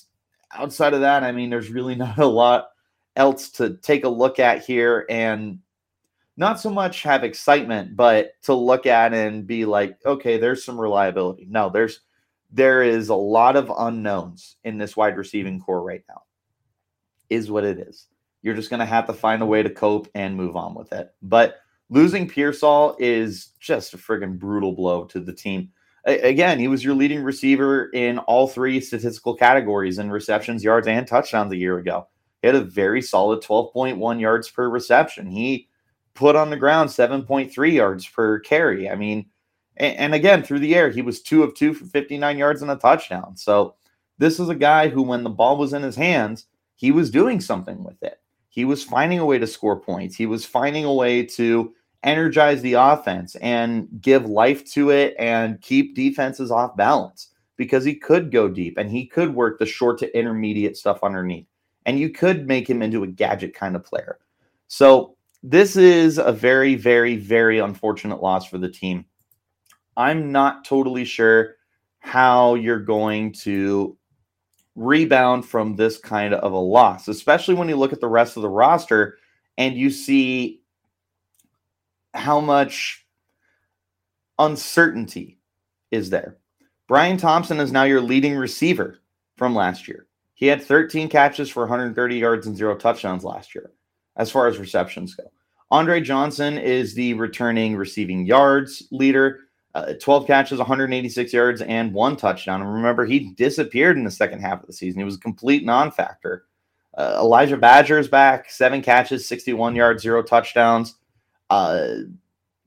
outside 0.53 0.95
of 0.95 1.01
that, 1.01 1.25
I 1.25 1.33
mean, 1.33 1.51
there's 1.51 1.71
really 1.71 1.95
not 1.97 2.19
a 2.19 2.27
lot 2.27 2.69
else 3.17 3.51
to 3.51 3.77
take 3.79 4.05
a 4.05 4.09
look 4.09 4.39
at 4.39 4.65
here 4.65 5.07
and 5.09 5.59
not 6.37 6.61
so 6.61 6.71
much 6.71 7.03
have 7.03 7.25
excitement, 7.25 7.97
but 7.97 8.33
to 8.43 8.55
look 8.55 8.85
at 8.85 9.15
and 9.15 9.47
be 9.47 9.65
like, 9.65 9.99
okay, 10.05 10.37
there's 10.37 10.65
some 10.65 10.79
reliability. 10.79 11.47
No, 11.49 11.71
there's 11.71 12.01
there 12.51 12.83
is 12.83 13.09
a 13.09 13.15
lot 13.15 13.57
of 13.57 13.73
unknowns 13.77 14.57
in 14.65 14.79
this 14.79 14.97
wide 14.97 15.17
receiving 15.17 15.61
corps 15.61 15.83
right 15.83 16.05
now. 16.09 16.23
is 17.29 17.51
what 17.51 17.65
it 17.65 17.79
is. 17.79 18.07
You're 18.43 18.55
just 18.55 18.71
to 18.71 18.85
have 18.87 19.07
to 19.09 19.13
find 19.13 19.43
a 19.43 19.47
way 19.47 19.63
to 19.63 19.71
cope 19.71 20.09
and 20.15 20.37
move 20.37 20.55
on 20.55 20.75
with 20.75 20.93
it. 20.93 21.13
But 21.23 21.57
losing 21.91 22.29
Pearsall 22.29 22.97
is 23.01 23.49
just 23.59 23.95
a 23.95 23.99
friggin' 23.99 24.39
brutal 24.39 24.73
blow 24.73 25.05
to 25.07 25.19
the 25.19 25.33
team. 25.33 25.71
Again, 26.07 26.61
he 26.61 26.69
was 26.69 26.85
your 26.85 26.95
leading 26.95 27.23
receiver 27.23 27.91
in 27.91 28.19
all 28.19 28.47
three 28.47 28.81
statistical 28.81 29.35
categories 29.35 29.99
in 29.99 30.11
receptions, 30.11 30.63
yards, 30.63 30.87
and 30.87 31.07
touchdowns 31.07 31.53
a 31.53 31.57
year 31.57 31.79
ago. 31.79 32.07
He 32.43 32.49
had 32.49 32.55
a 32.55 32.61
very 32.61 33.03
solid 33.03 33.43
12.1 33.43 34.21
yards 34.21 34.49
per 34.49 34.69
reception. 34.69 35.29
He 35.29 35.69
put 36.15 36.37
on 36.37 36.51
the 36.51 36.57
ground 36.57 36.91
7.3 36.91 37.73
yards 37.73 38.07
per 38.07 38.39
carry. 38.39 38.89
I 38.89 38.95
mean, 38.95 39.27
and 39.79 40.15
again, 40.15 40.43
through 40.43 40.61
the 40.61 40.75
air, 40.75 40.91
he 40.91 41.03
was 41.03 41.21
two 41.21 41.43
of 41.43 41.55
two 41.55 41.75
for 41.75 41.85
59 41.85 42.39
yards 42.39 42.63
and 42.63 42.71
a 42.71 42.77
touchdown. 42.77 43.37
So 43.37 43.75
this 44.17 44.41
is 44.41 44.49
a 44.49 44.55
guy 44.55 44.89
who, 44.89 45.03
when 45.03 45.25
the 45.25 45.31
ball 45.31 45.59
was 45.59 45.73
in 45.73 45.83
his 45.83 45.97
hands, 45.97 46.47
he 46.77 46.93
was 46.93 47.11
doing 47.11 47.41
something 47.41 47.85
with 47.85 48.03
it. 48.03 48.21
He 48.49 48.65
was 48.65 48.83
finding 48.83 49.19
a 49.19 49.27
way 49.27 49.39
to 49.39 49.47
score 49.47 49.79
points. 49.79 50.17
He 50.17 50.25
was 50.25 50.47
finding 50.47 50.85
a 50.85 50.95
way 50.95 51.25
to 51.25 51.75
energize 52.07 52.63
the 52.63 52.75
offense 52.75 53.35
and 53.37 53.89
give 54.01 54.27
life 54.27 54.65
to 54.73 54.91
it 54.91 55.15
and 55.19 55.61
keep 55.61 55.95
defenses 55.95 56.51
off 56.51 56.77
balance 56.77 57.31
because 57.57 57.85
he 57.85 57.95
could 57.95 58.31
go 58.31 58.49
deep 58.49 58.79
and 58.79 58.91
he 58.91 59.05
could 59.05 59.35
work 59.35 59.59
the 59.59 59.67
short 59.67 59.99
to 59.99 60.19
intermediate 60.19 60.77
stuff 60.77 61.01
underneath. 61.03 61.47
And 61.85 61.99
you 61.99 62.11
could 62.11 62.47
make 62.47 62.69
him 62.69 62.83
into 62.83 63.03
a 63.03 63.09
gadget 63.09 63.55
kind 63.55 63.77
of 63.77 63.85
player. 63.85 64.19
So 64.69 65.17
this 65.43 65.77
is 65.77 66.19
a 66.19 66.33
very, 66.33 66.75
very, 66.75 67.17
very 67.17 67.59
unfortunate 67.59 68.23
loss 68.23 68.47
for 68.47 68.59
the 68.59 68.71
team. 68.71 69.05
I'm 69.97 70.33
not 70.33 70.65
totally 70.65 71.05
sure 71.05 71.57
how 71.99 72.55
you're 72.55 72.79
going 72.79 73.33
to 73.33 73.97
rebound 74.75 75.47
from 75.47 75.75
this 75.75 75.99
kind 75.99 76.35
of 76.35 76.53
a 76.53 76.59
loss, 76.59 77.09
especially 77.09 77.55
when 77.55 77.69
you 77.69 77.77
look 77.77 77.93
at 77.93 78.01
the 78.01 78.09
rest 78.09 78.37
of 78.37 78.43
the 78.43 78.49
roster 78.49 79.19
and 79.59 79.75
you 79.75 79.91
see 79.91 80.61
how 82.17 82.41
much 82.41 83.07
uncertainty 84.39 85.39
is 85.91 86.11
there. 86.11 86.37
Brian 86.89 87.17
Thompson 87.17 87.61
is 87.61 87.73
now 87.73 87.85
your 87.85 88.01
leading 88.01 88.37
receiver 88.37 88.99
from 89.37 89.55
last 89.55 89.89
year. 89.89 90.07
He 90.35 90.47
had 90.47 90.63
13 90.63 91.09
catches 91.09 91.49
for 91.49 91.61
130 91.61 92.17
yards 92.17 92.47
and 92.47 92.57
zero 92.57 92.77
touchdowns 92.77 93.25
last 93.25 93.55
year, 93.55 93.73
as 94.17 94.31
far 94.31 94.47
as 94.47 94.59
receptions 94.59 95.15
go. 95.15 95.25
Andre 95.71 96.01
Johnson 96.01 96.59
is 96.59 96.95
the 96.95 97.15
returning 97.15 97.75
receiving 97.77 98.25
yards 98.25 98.87
leader 98.91 99.47
uh, 99.77 99.93
12 100.01 100.27
catches, 100.27 100.59
186 100.59 101.35
yards, 101.35 101.61
and 101.61 101.93
one 101.93 102.17
touchdown. 102.17 102.63
And 102.63 102.73
remember, 102.73 103.05
he 103.05 103.35
disappeared 103.35 103.99
in 103.99 104.05
the 104.05 104.11
second 104.11 104.41
half 104.41 104.63
of 104.63 104.67
the 104.67 104.73
season. 104.73 105.01
He 105.01 105.05
was 105.05 105.17
a 105.17 105.21
complete 105.21 105.67
non 105.67 105.91
factor. 105.91 106.47
Uh, 106.97 107.19
Elijah 107.21 107.59
Badger 107.59 107.99
is 107.99 108.09
back, 108.09 108.51
seven 108.51 108.81
catches, 108.81 109.29
61 109.29 109.77
yards, 109.77 110.03
zero 110.03 110.23
touchdowns. 110.23 110.95
Uh, 111.49 111.89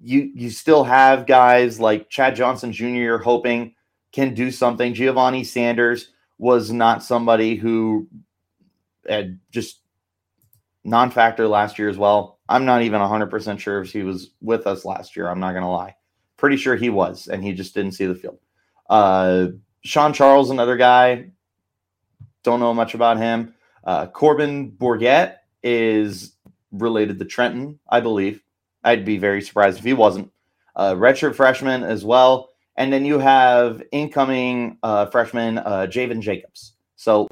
you 0.01 0.31
you 0.33 0.49
still 0.49 0.83
have 0.83 1.27
guys 1.27 1.79
like 1.79 2.09
Chad 2.09 2.35
Johnson 2.35 2.71
Jr. 2.71 3.17
Hoping 3.17 3.75
can 4.11 4.33
do 4.33 4.51
something. 4.51 4.93
Giovanni 4.93 5.43
Sanders 5.43 6.11
was 6.37 6.71
not 6.71 7.03
somebody 7.03 7.55
who 7.55 8.07
had 9.07 9.39
just 9.51 9.81
non-factor 10.83 11.47
last 11.47 11.77
year 11.77 11.89
as 11.89 11.97
well. 11.97 12.39
I'm 12.47 12.65
not 12.65 12.81
even 12.81 13.01
100% 13.01 13.59
sure 13.59 13.81
if 13.81 13.91
he 13.91 14.03
was 14.03 14.31
with 14.41 14.65
us 14.65 14.85
last 14.85 15.15
year. 15.15 15.27
I'm 15.27 15.39
not 15.39 15.51
going 15.51 15.63
to 15.63 15.69
lie. 15.69 15.95
Pretty 16.37 16.57
sure 16.57 16.75
he 16.75 16.89
was, 16.89 17.27
and 17.27 17.43
he 17.43 17.53
just 17.53 17.75
didn't 17.75 17.91
see 17.91 18.05
the 18.05 18.15
field. 18.15 18.39
Uh, 18.89 19.47
Sean 19.81 20.13
Charles, 20.13 20.49
another 20.49 20.77
guy. 20.77 21.29
Don't 22.43 22.59
know 22.59 22.73
much 22.73 22.93
about 22.93 23.17
him. 23.17 23.53
Uh, 23.83 24.07
Corbin 24.07 24.71
Bourguet 24.71 25.35
is 25.61 26.35
related 26.71 27.19
to 27.19 27.25
Trenton, 27.25 27.79
I 27.87 27.99
believe. 27.99 28.41
I'd 28.83 29.05
be 29.05 29.17
very 29.17 29.41
surprised 29.41 29.79
if 29.79 29.83
he 29.83 29.93
wasn't. 29.93 30.31
Uh, 30.75 30.93
redshirt 30.93 31.35
freshman 31.35 31.83
as 31.83 32.05
well. 32.05 32.49
And 32.77 32.93
then 32.93 33.03
you 33.03 33.19
have 33.19 33.83
incoming 33.91 34.77
uh, 34.83 35.07
freshman 35.07 35.57
uh, 35.57 35.87
Javen 35.89 36.21
Jacobs. 36.21 36.75
So 36.95 37.27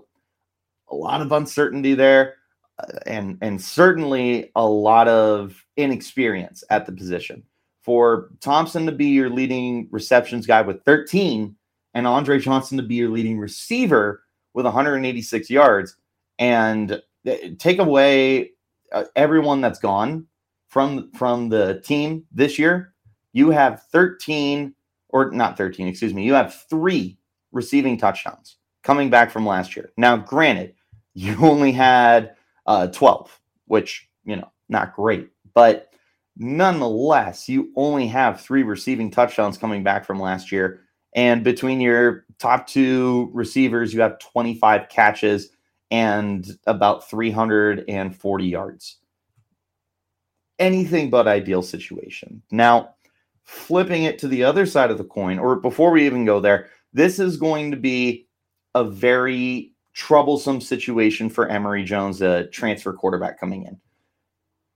a 0.89 0.96
lot 0.96 1.22
of 1.22 1.32
uncertainty 1.32 1.94
there, 1.94 2.36
uh, 2.80 3.00
and 3.06 3.38
and 3.42 3.62
certainly 3.62 4.51
a 4.56 4.66
lot 4.66 5.08
of 5.08 5.66
inexperience 5.77 6.63
at 6.70 6.86
the 6.86 6.92
position 6.92 7.44
for 7.82 8.30
Thompson 8.42 8.86
to 8.86 8.92
be 8.92 9.06
your 9.06 9.30
leading 9.30 9.88
receptions 9.92 10.46
guy 10.46 10.62
with 10.62 10.84
13 10.84 11.56
and 11.94 12.08
Andre 12.08 12.39
Johnson 12.39 12.77
to 12.77 12.84
be 12.84 12.96
your 12.96 13.10
leading 13.10 13.39
receiver 13.39 14.24
with 14.54 14.66
186 14.66 15.50
yards 15.50 15.96
and 16.38 17.01
take 17.58 17.80
away 17.80 18.51
uh, 18.92 19.06
everyone 19.16 19.62
that's 19.62 19.80
gone 19.80 20.27
from 20.68 21.12
from 21.14 21.50
the 21.50 21.82
team 21.84 22.24
this 22.32 22.60
year 22.60 22.94
you 23.34 23.50
have 23.50 23.84
13 23.92 24.74
or 25.10 25.32
not 25.32 25.58
13 25.58 25.88
excuse 25.88 26.14
me 26.14 26.26
you 26.26 26.34
have 26.34 26.54
3 26.70 27.18
receiving 27.52 27.98
touchdowns 27.98 28.58
coming 28.84 29.10
back 29.10 29.32
from 29.32 29.46
last 29.46 29.76
year 29.76 29.92
now 29.98 30.18
granted 30.18 30.74
you 31.14 31.36
only 31.42 31.72
had 31.72 32.36
uh, 32.66 32.88
12 32.88 33.40
which 33.66 34.10
you 34.26 34.36
know 34.36 34.52
not 34.70 34.96
great 34.96 35.30
but 35.54 35.92
Nonetheless, 36.40 37.50
you 37.50 37.72
only 37.76 38.08
have 38.08 38.40
three 38.40 38.62
receiving 38.62 39.10
touchdowns 39.10 39.58
coming 39.58 39.84
back 39.84 40.06
from 40.06 40.20
last 40.20 40.52
year. 40.52 40.82
And 41.16 41.44
between 41.44 41.82
your 41.82 42.26
top 42.38 42.68
two 42.68 43.32
receivers, 43.34 43.92
you 43.94 44.02
have 44.02 44.20
25 44.20 44.88
catches 44.88 45.50
and 45.90 46.48
about 46.68 47.10
340 47.10 48.46
yards. 48.46 48.98
Anything 50.60 51.10
but 51.10 51.28
ideal 51.28 51.62
situation. 51.62 52.42
Now, 52.52 52.96
flipping 53.44 54.04
it 54.04 54.20
to 54.20 54.28
the 54.28 54.44
other 54.44 54.66
side 54.66 54.92
of 54.92 54.98
the 54.98 55.04
coin, 55.04 55.40
or 55.40 55.58
before 55.58 55.92
we 55.92 56.06
even 56.06 56.26
go 56.26 56.40
there, 56.40 56.70
this 56.94 57.20
is 57.20 57.38
going 57.38 57.72
to 57.72 57.78
be 57.78 58.28
a 58.76 58.84
very 58.84 59.74
troublesome 59.94 60.62
situation 60.62 61.30
for 61.30 61.48
Emory 61.48 61.84
Jones, 61.84 62.22
a 62.22 62.48
transfer 62.48 62.94
quarterback 62.94 63.40
coming 63.40 63.64
in 63.66 63.80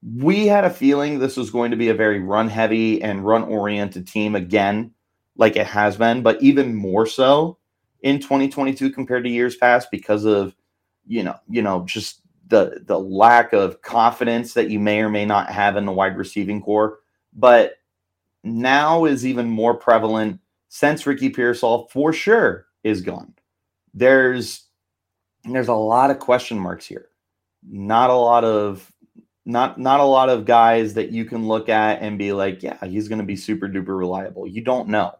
we 0.02 0.46
had 0.46 0.64
a 0.64 0.70
feeling 0.70 1.18
this 1.18 1.36
was 1.36 1.50
going 1.50 1.70
to 1.70 1.76
be 1.76 1.88
a 1.88 1.94
very 1.94 2.18
run 2.18 2.48
heavy 2.48 3.00
and 3.02 3.24
run 3.24 3.44
oriented 3.44 4.06
team 4.06 4.34
again, 4.34 4.92
like 5.36 5.56
it 5.56 5.66
has 5.66 5.96
been, 5.96 6.22
but 6.22 6.42
even 6.42 6.74
more 6.74 7.06
so 7.06 7.58
in 8.02 8.18
2022 8.18 8.90
compared 8.90 9.22
to 9.24 9.30
years 9.30 9.56
past 9.56 9.88
because 9.90 10.24
of 10.24 10.54
you 11.06 11.22
know 11.22 11.36
you 11.48 11.62
know 11.62 11.84
just 11.86 12.21
the 12.52 12.82
the 12.86 12.98
lack 12.98 13.52
of 13.52 13.82
confidence 13.82 14.54
that 14.54 14.70
you 14.70 14.78
may 14.78 15.00
or 15.00 15.08
may 15.08 15.24
not 15.24 15.50
have 15.50 15.76
in 15.76 15.84
the 15.84 15.92
wide 15.92 16.16
receiving 16.16 16.62
corps 16.62 17.00
but 17.32 17.74
now 18.44 19.04
is 19.04 19.26
even 19.26 19.48
more 19.48 19.74
prevalent 19.74 20.38
since 20.68 21.06
Ricky 21.06 21.30
Pearsall 21.30 21.88
for 21.90 22.12
sure 22.12 22.66
is 22.84 23.00
gone 23.00 23.34
there's 23.94 24.66
there's 25.44 25.68
a 25.68 25.74
lot 25.74 26.10
of 26.10 26.20
question 26.20 26.58
marks 26.58 26.86
here 26.86 27.08
not 27.68 28.10
a 28.10 28.14
lot 28.14 28.44
of 28.44 28.92
not 29.44 29.78
not 29.78 30.00
a 30.00 30.04
lot 30.04 30.28
of 30.28 30.44
guys 30.44 30.94
that 30.94 31.10
you 31.10 31.24
can 31.24 31.46
look 31.46 31.68
at 31.68 32.00
and 32.00 32.18
be 32.18 32.32
like, 32.32 32.62
yeah, 32.62 32.84
he's 32.84 33.08
going 33.08 33.18
to 33.18 33.24
be 33.24 33.36
super 33.36 33.68
duper 33.68 33.98
reliable. 33.98 34.46
You 34.46 34.62
don't 34.62 34.88
know. 34.88 35.12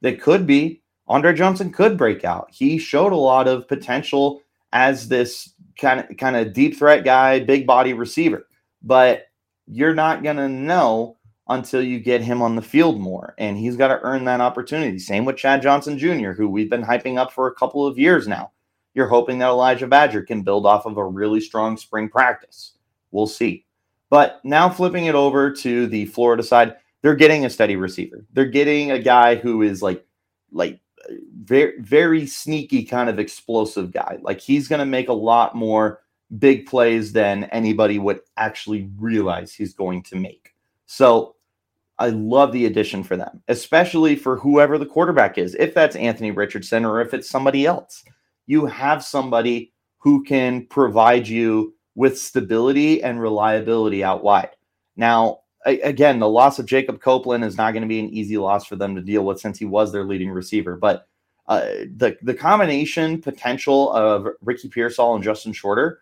That 0.00 0.20
could 0.20 0.46
be 0.46 0.82
Andre 1.06 1.34
Johnson 1.34 1.72
could 1.72 1.98
break 1.98 2.24
out. 2.24 2.48
He 2.50 2.78
showed 2.78 3.12
a 3.12 3.16
lot 3.16 3.48
of 3.48 3.68
potential 3.68 4.40
as 4.72 5.08
this 5.08 5.54
kind 5.78 6.00
of 6.00 6.16
kind 6.16 6.36
of 6.36 6.52
deep 6.52 6.76
threat 6.76 7.04
guy, 7.04 7.40
big 7.40 7.66
body 7.66 7.92
receiver. 7.92 8.46
But 8.82 9.26
you're 9.66 9.94
not 9.94 10.22
going 10.22 10.36
to 10.36 10.48
know 10.48 11.16
until 11.48 11.82
you 11.82 11.98
get 11.98 12.20
him 12.20 12.42
on 12.42 12.56
the 12.56 12.62
field 12.62 13.00
more 13.00 13.34
and 13.38 13.56
he's 13.56 13.76
got 13.76 13.88
to 13.88 14.00
earn 14.02 14.24
that 14.24 14.40
opportunity. 14.40 14.98
Same 14.98 15.24
with 15.24 15.36
Chad 15.36 15.62
Johnson 15.62 15.98
Jr., 15.98 16.32
who 16.32 16.48
we've 16.48 16.70
been 16.70 16.84
hyping 16.84 17.18
up 17.18 17.32
for 17.32 17.46
a 17.46 17.54
couple 17.54 17.86
of 17.86 17.98
years 17.98 18.28
now. 18.28 18.52
You're 18.94 19.08
hoping 19.08 19.38
that 19.38 19.48
Elijah 19.48 19.86
Badger 19.86 20.22
can 20.22 20.42
build 20.42 20.66
off 20.66 20.84
of 20.84 20.96
a 20.96 21.04
really 21.04 21.40
strong 21.40 21.76
spring 21.76 22.08
practice. 22.08 22.74
We'll 23.10 23.26
see. 23.26 23.64
But 24.10 24.40
now 24.44 24.68
flipping 24.68 25.06
it 25.06 25.14
over 25.14 25.50
to 25.52 25.86
the 25.86 26.06
Florida 26.06 26.42
side, 26.42 26.76
they're 27.02 27.14
getting 27.14 27.44
a 27.44 27.50
steady 27.50 27.76
receiver. 27.76 28.24
They're 28.32 28.46
getting 28.46 28.90
a 28.90 28.98
guy 28.98 29.36
who 29.36 29.62
is 29.62 29.82
like 29.82 30.04
like 30.50 30.80
very 31.42 31.80
very 31.80 32.26
sneaky 32.26 32.84
kind 32.84 33.08
of 33.08 33.18
explosive 33.18 33.92
guy. 33.92 34.18
Like 34.20 34.40
he's 34.40 34.68
going 34.68 34.80
to 34.80 34.86
make 34.86 35.08
a 35.08 35.14
lot 35.14 35.54
more 35.54 36.00
big 36.38 36.66
plays 36.66 37.12
than 37.12 37.44
anybody 37.44 37.98
would 37.98 38.20
actually 38.36 38.90
realize 38.98 39.52
he's 39.52 39.72
going 39.72 40.02
to 40.04 40.16
make. 40.16 40.54
So 40.86 41.36
I 41.98 42.10
love 42.10 42.52
the 42.52 42.66
addition 42.66 43.02
for 43.02 43.16
them, 43.16 43.42
especially 43.48 44.14
for 44.14 44.36
whoever 44.36 44.78
the 44.78 44.86
quarterback 44.86 45.38
is. 45.38 45.54
If 45.54 45.74
that's 45.74 45.96
Anthony 45.96 46.30
Richardson 46.30 46.84
or 46.84 47.00
if 47.00 47.12
it's 47.12 47.28
somebody 47.28 47.66
else, 47.66 48.04
you 48.46 48.66
have 48.66 49.04
somebody 49.04 49.72
who 49.98 50.22
can 50.22 50.66
provide 50.66 51.26
you 51.26 51.74
with 51.94 52.18
stability 52.18 53.02
and 53.02 53.20
reliability 53.20 54.04
out 54.04 54.22
wide. 54.22 54.50
Now, 54.96 55.40
again, 55.66 56.18
the 56.18 56.28
loss 56.28 56.58
of 56.58 56.66
Jacob 56.66 57.00
Copeland 57.00 57.44
is 57.44 57.56
not 57.56 57.72
going 57.72 57.82
to 57.82 57.88
be 57.88 58.00
an 58.00 58.10
easy 58.10 58.38
loss 58.38 58.64
for 58.64 58.76
them 58.76 58.94
to 58.94 59.02
deal 59.02 59.24
with 59.24 59.40
since 59.40 59.58
he 59.58 59.64
was 59.64 59.92
their 59.92 60.04
leading 60.04 60.30
receiver. 60.30 60.76
But 60.76 61.06
uh, 61.48 61.60
the 61.96 62.16
the 62.22 62.34
combination 62.34 63.20
potential 63.20 63.92
of 63.92 64.28
Ricky 64.42 64.68
Pearsall 64.68 65.14
and 65.14 65.24
Justin 65.24 65.52
Shorter 65.52 66.00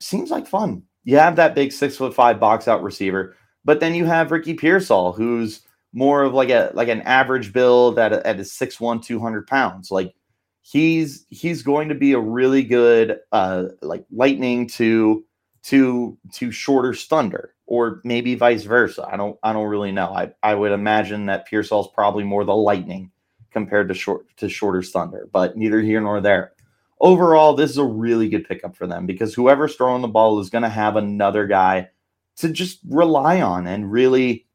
seems 0.00 0.30
like 0.30 0.46
fun. 0.46 0.82
You 1.04 1.18
have 1.18 1.36
that 1.36 1.54
big 1.54 1.72
six 1.72 1.96
foot 1.96 2.14
five 2.14 2.40
box 2.40 2.66
out 2.66 2.82
receiver, 2.82 3.36
but 3.64 3.80
then 3.80 3.94
you 3.94 4.04
have 4.04 4.32
Ricky 4.32 4.54
Pearsall, 4.54 5.12
who's 5.12 5.62
more 5.92 6.24
of 6.24 6.34
like 6.34 6.50
a 6.50 6.72
like 6.74 6.88
an 6.88 7.02
average 7.02 7.52
build 7.52 7.98
at 7.98 8.12
a, 8.12 8.26
at 8.26 8.38
a 8.38 8.42
6'1", 8.42 9.02
200 9.02 9.46
pounds. 9.46 9.90
Like 9.90 10.14
he's 10.60 11.24
he's 11.30 11.62
going 11.62 11.88
to 11.88 11.94
be 11.94 12.12
a 12.12 12.18
really 12.18 12.64
good 12.64 13.20
uh 13.30 13.66
like 13.80 14.04
lightning 14.10 14.66
to 14.66 15.24
to 15.66 16.16
to 16.32 16.50
shorter 16.52 16.94
stunder 16.94 17.54
or 17.66 18.00
maybe 18.04 18.34
vice 18.34 18.64
versa. 18.64 19.06
I 19.10 19.16
don't 19.16 19.36
I 19.42 19.52
don't 19.52 19.68
really 19.68 19.92
know. 19.92 20.08
I 20.08 20.32
I 20.42 20.54
would 20.54 20.72
imagine 20.72 21.26
that 21.26 21.46
Pearsall's 21.46 21.88
probably 21.92 22.24
more 22.24 22.44
the 22.44 22.54
lightning 22.54 23.10
compared 23.50 23.88
to 23.88 23.94
short 23.94 24.26
to 24.36 24.48
shorter 24.48 24.82
thunder, 24.82 25.28
but 25.32 25.56
neither 25.56 25.80
here 25.80 26.00
nor 26.00 26.20
there. 26.20 26.52
Overall, 27.00 27.54
this 27.54 27.70
is 27.70 27.78
a 27.78 27.84
really 27.84 28.28
good 28.28 28.48
pickup 28.48 28.76
for 28.76 28.86
them 28.86 29.06
because 29.06 29.34
whoever's 29.34 29.74
throwing 29.74 30.02
the 30.02 30.08
ball 30.08 30.38
is 30.40 30.50
going 30.50 30.62
to 30.62 30.68
have 30.68 30.96
another 30.96 31.46
guy 31.46 31.90
to 32.36 32.48
just 32.48 32.78
rely 32.88 33.40
on 33.40 33.66
and 33.66 33.90
really 33.90 34.46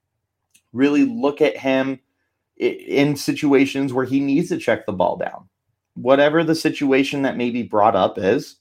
really 0.74 1.04
look 1.04 1.42
at 1.42 1.58
him 1.58 2.00
in 2.56 3.18
situations 3.18 3.92
where 3.92 4.06
he 4.06 4.22
needs 4.22 4.48
to 4.48 4.58
check 4.58 4.86
the 4.86 4.94
ball 4.94 5.18
down. 5.18 5.50
Whatever 5.96 6.44
the 6.46 6.56
situation 6.56 7.24
that 7.24 7.36
may 7.36 7.50
be 7.50 7.64
brought 7.64 7.98
up 7.98 8.18
is, 8.18 8.58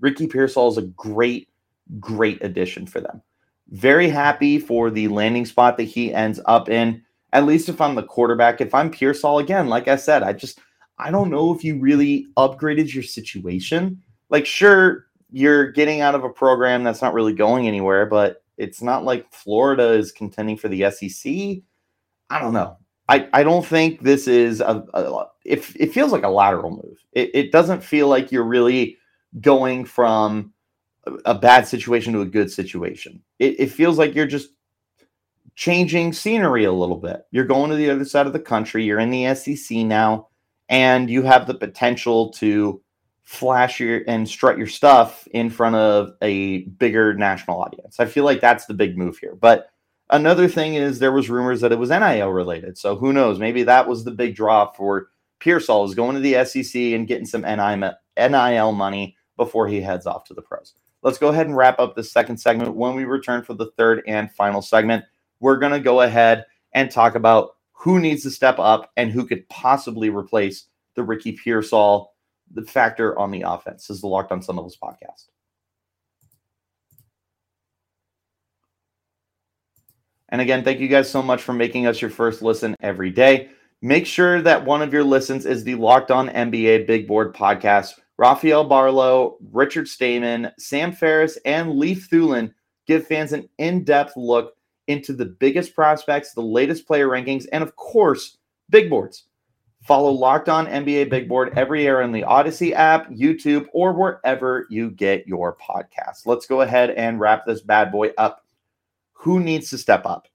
Ricky 0.00 0.26
Pearsall 0.26 0.68
is 0.68 0.78
a 0.78 0.82
great, 0.82 1.49
great 1.98 2.42
addition 2.44 2.86
for 2.86 3.00
them. 3.00 3.22
Very 3.70 4.08
happy 4.08 4.58
for 4.58 4.90
the 4.90 5.08
landing 5.08 5.46
spot 5.46 5.76
that 5.76 5.84
he 5.84 6.12
ends 6.12 6.40
up 6.46 6.68
in. 6.68 7.02
At 7.32 7.46
least 7.46 7.68
if 7.68 7.80
I'm 7.80 7.94
the 7.94 8.02
quarterback, 8.02 8.60
if 8.60 8.74
I'm 8.74 8.90
Pearsall 8.90 9.38
again, 9.38 9.68
like 9.68 9.88
I 9.88 9.96
said, 9.96 10.22
I 10.22 10.32
just 10.32 10.60
I 10.98 11.10
don't 11.10 11.30
know 11.30 11.54
if 11.54 11.64
you 11.64 11.78
really 11.78 12.26
upgraded 12.36 12.92
your 12.92 13.02
situation. 13.02 14.02
Like, 14.28 14.44
sure, 14.44 15.06
you're 15.30 15.70
getting 15.72 16.00
out 16.00 16.14
of 16.14 16.24
a 16.24 16.30
program 16.30 16.84
that's 16.84 17.00
not 17.00 17.14
really 17.14 17.32
going 17.32 17.66
anywhere, 17.66 18.06
but 18.06 18.42
it's 18.58 18.82
not 18.82 19.04
like 19.04 19.32
Florida 19.32 19.92
is 19.92 20.12
contending 20.12 20.56
for 20.56 20.68
the 20.68 20.90
SEC. 20.90 21.62
I 22.28 22.40
don't 22.40 22.52
know. 22.52 22.76
I, 23.08 23.28
I 23.32 23.42
don't 23.42 23.66
think 23.66 24.02
this 24.02 24.28
is 24.28 24.60
a, 24.60 24.84
a 24.94 25.26
it, 25.44 25.64
it 25.74 25.92
feels 25.92 26.12
like 26.12 26.22
a 26.22 26.28
lateral 26.28 26.70
move. 26.70 27.02
It, 27.12 27.30
it 27.34 27.52
doesn't 27.52 27.82
feel 27.82 28.08
like 28.08 28.30
you're 28.30 28.44
really 28.44 28.98
going 29.40 29.84
from 29.84 30.52
a, 31.24 31.34
bad 31.34 31.66
situation 31.66 32.12
to 32.12 32.20
a 32.20 32.26
good 32.26 32.50
situation. 32.50 33.22
It, 33.38 33.58
it 33.60 33.72
feels 33.72 33.98
like 33.98 34.14
you're 34.14 34.26
just 34.26 34.50
changing 35.54 36.12
scenery 36.12 36.64
a 36.64 36.72
little 36.72 36.96
bit. 36.96 37.22
You're 37.30 37.44
going 37.44 37.70
to 37.70 37.76
the 37.76 37.90
other 37.90 38.04
side 38.04 38.26
of 38.26 38.32
the 38.32 38.40
country. 38.40 38.84
You're 38.84 39.00
in 39.00 39.10
the 39.10 39.34
SEC 39.34 39.78
now, 39.78 40.28
and 40.68 41.10
you 41.10 41.22
have 41.22 41.46
the 41.46 41.54
potential 41.54 42.30
to 42.34 42.80
flash 43.22 43.78
your 43.78 44.02
and 44.08 44.28
strut 44.28 44.58
your 44.58 44.66
stuff 44.66 45.26
in 45.28 45.50
front 45.50 45.76
of 45.76 46.14
a 46.20 46.62
bigger 46.62 47.14
national 47.14 47.60
audience. 47.60 48.00
I 48.00 48.06
feel 48.06 48.24
like 48.24 48.40
that's 48.40 48.66
the 48.66 48.74
big 48.74 48.98
move 48.98 49.18
here. 49.18 49.36
But 49.36 49.70
another 50.10 50.48
thing 50.48 50.74
is 50.74 50.98
there 50.98 51.12
was 51.12 51.30
rumors 51.30 51.60
that 51.60 51.72
it 51.72 51.78
was 51.78 51.90
NIL 51.90 52.30
related. 52.30 52.76
So 52.76 52.96
who 52.96 53.12
knows? 53.12 53.38
Maybe 53.38 53.62
that 53.62 53.86
was 53.86 54.04
the 54.04 54.10
big 54.10 54.34
draw 54.34 54.70
for 54.72 55.08
Pearsall 55.38 55.84
is 55.84 55.94
going 55.94 56.14
to 56.14 56.20
the 56.20 56.44
SEC 56.44 56.74
and 56.74 57.06
getting 57.06 57.26
some 57.26 57.42
NIL 57.42 58.72
money 58.72 59.16
before 59.36 59.68
he 59.68 59.80
heads 59.80 60.06
off 60.06 60.24
to 60.24 60.34
the 60.34 60.42
pros. 60.42 60.74
Let's 61.02 61.18
go 61.18 61.28
ahead 61.28 61.46
and 61.46 61.56
wrap 61.56 61.78
up 61.78 61.94
the 61.94 62.04
second 62.04 62.36
segment. 62.36 62.74
When 62.74 62.94
we 62.94 63.04
return 63.04 63.42
for 63.42 63.54
the 63.54 63.70
third 63.76 64.02
and 64.06 64.30
final 64.32 64.60
segment, 64.60 65.04
we're 65.40 65.56
going 65.56 65.72
to 65.72 65.80
go 65.80 66.02
ahead 66.02 66.44
and 66.74 66.90
talk 66.90 67.14
about 67.14 67.56
who 67.72 67.98
needs 67.98 68.22
to 68.24 68.30
step 68.30 68.58
up 68.58 68.90
and 68.96 69.10
who 69.10 69.26
could 69.26 69.48
possibly 69.48 70.10
replace 70.10 70.66
the 70.94 71.02
Ricky 71.02 71.32
Pearsall 71.32 72.12
the 72.52 72.62
factor 72.62 73.18
on 73.18 73.30
the 73.30 73.42
offense. 73.42 73.86
This 73.86 73.96
is 73.96 74.00
the 74.00 74.08
Locked 74.08 74.32
On 74.32 74.42
Sun 74.42 74.56
Devils 74.56 74.76
podcast. 74.76 75.26
And 80.28 80.40
again, 80.40 80.62
thank 80.62 80.80
you 80.80 80.88
guys 80.88 81.10
so 81.10 81.22
much 81.22 81.42
for 81.42 81.52
making 81.52 81.86
us 81.86 82.00
your 82.00 82.10
first 82.10 82.42
listen 82.42 82.76
every 82.80 83.10
day. 83.10 83.50
Make 83.82 84.06
sure 84.06 84.42
that 84.42 84.64
one 84.64 84.82
of 84.82 84.92
your 84.92 85.02
listens 85.02 85.46
is 85.46 85.64
the 85.64 85.74
Locked 85.74 86.10
On 86.10 86.28
NBA 86.28 86.86
Big 86.86 87.08
Board 87.08 87.34
podcast. 87.34 87.94
Rafael 88.20 88.68
Barlowe, 88.68 89.36
Richard 89.50 89.88
Stayman, 89.88 90.52
Sam 90.58 90.92
Ferris, 90.92 91.38
and 91.46 91.78
Leif 91.78 92.10
Thulin 92.10 92.52
give 92.86 93.06
fans 93.06 93.32
an 93.32 93.48
in 93.56 93.82
depth 93.82 94.12
look 94.14 94.52
into 94.88 95.14
the 95.14 95.24
biggest 95.24 95.74
prospects, 95.74 96.34
the 96.34 96.42
latest 96.42 96.86
player 96.86 97.08
rankings, 97.08 97.46
and 97.50 97.62
of 97.64 97.76
course, 97.76 98.36
big 98.68 98.90
boards. 98.90 99.24
Follow 99.84 100.10
Locked 100.10 100.50
On 100.50 100.66
NBA 100.66 101.08
Big 101.08 101.30
Board 101.30 101.56
every 101.56 101.80
year 101.80 102.02
in 102.02 102.12
the 102.12 102.20
Audacy 102.20 102.72
app, 102.72 103.08
YouTube, 103.08 103.68
or 103.72 103.94
wherever 103.94 104.66
you 104.68 104.90
get 104.90 105.26
your 105.26 105.56
podcasts. 105.56 106.26
Let's 106.26 106.44
go 106.44 106.60
ahead 106.60 106.90
and 106.90 107.18
wrap 107.18 107.46
this 107.46 107.62
bad 107.62 107.90
boy 107.90 108.10
up. 108.18 108.44
Who 109.14 109.40
needs 109.40 109.70
to 109.70 109.78
step 109.78 110.04
up? 110.04 110.28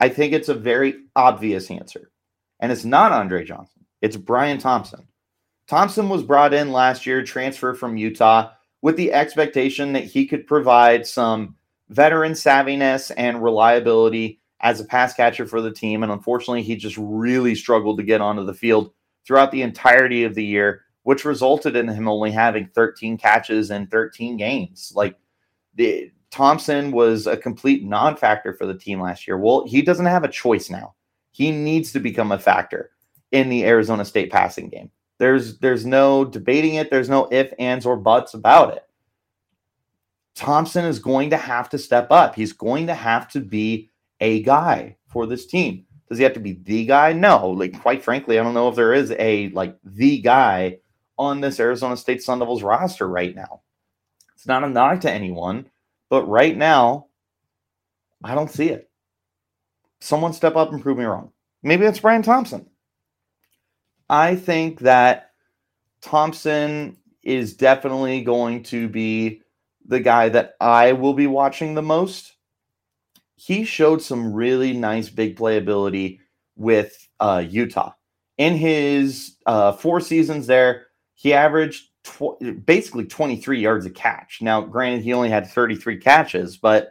I 0.00 0.08
think 0.08 0.32
it's 0.32 0.48
a 0.48 0.54
very 0.54 0.94
obvious 1.14 1.70
answer. 1.70 2.10
And 2.60 2.72
it's 2.72 2.86
not 2.86 3.12
Andre 3.12 3.44
Johnson, 3.44 3.84
it's 4.00 4.16
Brian 4.16 4.56
Thompson. 4.56 5.06
Thompson 5.68 6.08
was 6.08 6.22
brought 6.22 6.54
in 6.54 6.72
last 6.72 7.06
year, 7.06 7.22
transfer 7.22 7.74
from 7.74 7.96
Utah, 7.96 8.50
with 8.80 8.96
the 8.96 9.12
expectation 9.12 9.92
that 9.92 10.04
he 10.04 10.26
could 10.26 10.46
provide 10.46 11.06
some 11.06 11.56
veteran 11.90 12.32
savviness 12.32 13.12
and 13.16 13.42
reliability 13.42 14.40
as 14.60 14.80
a 14.80 14.84
pass 14.84 15.14
catcher 15.14 15.46
for 15.46 15.60
the 15.60 15.70
team. 15.70 16.02
And 16.02 16.10
unfortunately, 16.10 16.62
he 16.62 16.76
just 16.76 16.96
really 16.98 17.54
struggled 17.54 17.98
to 17.98 18.04
get 18.04 18.20
onto 18.20 18.44
the 18.44 18.54
field 18.54 18.92
throughout 19.26 19.52
the 19.52 19.62
entirety 19.62 20.24
of 20.24 20.34
the 20.34 20.44
year, 20.44 20.82
which 21.02 21.24
resulted 21.24 21.76
in 21.76 21.86
him 21.86 22.08
only 22.08 22.30
having 22.30 22.68
13 22.74 23.18
catches 23.18 23.70
in 23.70 23.86
13 23.88 24.36
games. 24.36 24.92
Like 24.94 25.16
the 25.74 26.10
Thompson 26.30 26.92
was 26.92 27.26
a 27.26 27.36
complete 27.36 27.84
non-factor 27.84 28.54
for 28.54 28.66
the 28.66 28.74
team 28.74 29.00
last 29.00 29.26
year. 29.26 29.38
Well, 29.38 29.66
he 29.66 29.82
doesn't 29.82 30.06
have 30.06 30.24
a 30.24 30.28
choice 30.28 30.70
now. 30.70 30.94
He 31.30 31.50
needs 31.50 31.92
to 31.92 32.00
become 32.00 32.32
a 32.32 32.38
factor 32.38 32.90
in 33.32 33.48
the 33.48 33.64
Arizona 33.64 34.04
State 34.04 34.30
passing 34.30 34.68
game. 34.68 34.90
There's 35.18 35.58
there's 35.58 35.84
no 35.84 36.24
debating 36.24 36.74
it. 36.74 36.90
There's 36.90 37.08
no 37.08 37.28
if, 37.30 37.52
ands, 37.58 37.84
or 37.84 37.96
buts 37.96 38.34
about 38.34 38.76
it. 38.76 38.84
Thompson 40.34 40.84
is 40.84 41.00
going 41.00 41.30
to 41.30 41.36
have 41.36 41.68
to 41.70 41.78
step 41.78 42.12
up. 42.12 42.36
He's 42.36 42.52
going 42.52 42.86
to 42.86 42.94
have 42.94 43.28
to 43.30 43.40
be 43.40 43.90
a 44.20 44.42
guy 44.42 44.96
for 45.08 45.26
this 45.26 45.46
team. 45.46 45.84
Does 46.08 46.18
he 46.18 46.24
have 46.24 46.34
to 46.34 46.40
be 46.40 46.60
the 46.62 46.86
guy? 46.86 47.12
No. 47.12 47.50
Like, 47.50 47.78
quite 47.80 48.02
frankly, 48.02 48.38
I 48.38 48.42
don't 48.42 48.54
know 48.54 48.68
if 48.68 48.76
there 48.76 48.94
is 48.94 49.12
a 49.18 49.48
like 49.50 49.76
the 49.84 50.20
guy 50.20 50.78
on 51.18 51.40
this 51.40 51.58
Arizona 51.58 51.96
State 51.96 52.22
Sun 52.22 52.38
Devils 52.38 52.62
roster 52.62 53.08
right 53.08 53.34
now. 53.34 53.62
It's 54.34 54.46
not 54.46 54.62
a 54.62 54.68
knock 54.68 55.00
to 55.00 55.10
anyone, 55.10 55.68
but 56.08 56.24
right 56.28 56.56
now, 56.56 57.06
I 58.22 58.36
don't 58.36 58.50
see 58.50 58.68
it. 58.68 58.88
Someone 60.00 60.32
step 60.32 60.54
up 60.54 60.72
and 60.72 60.80
prove 60.80 60.96
me 60.96 61.04
wrong. 61.04 61.32
Maybe 61.64 61.84
it's 61.84 61.98
Brian 61.98 62.22
Thompson. 62.22 62.70
I 64.08 64.36
think 64.36 64.80
that 64.80 65.32
Thompson 66.00 66.96
is 67.22 67.54
definitely 67.54 68.22
going 68.22 68.62
to 68.64 68.88
be 68.88 69.42
the 69.86 70.00
guy 70.00 70.28
that 70.30 70.54
I 70.60 70.92
will 70.92 71.14
be 71.14 71.26
watching 71.26 71.74
the 71.74 71.82
most 71.82 72.34
he 73.38 73.64
showed 73.64 74.02
some 74.02 74.32
really 74.32 74.72
nice 74.72 75.08
big 75.08 75.36
playability 75.36 76.18
with 76.56 77.08
uh, 77.20 77.44
Utah. 77.48 77.92
In 78.36 78.56
his 78.56 79.36
uh, 79.46 79.72
four 79.72 80.00
seasons 80.00 80.48
there, 80.48 80.86
he 81.14 81.32
averaged 81.32 81.84
tw- 82.02 82.64
basically 82.66 83.04
23 83.04 83.60
yards 83.60 83.86
a 83.86 83.90
catch. 83.90 84.42
Now, 84.42 84.60
granted, 84.60 85.02
he 85.02 85.12
only 85.12 85.30
had 85.30 85.46
33 85.46 85.98
catches, 85.98 86.56
but 86.56 86.90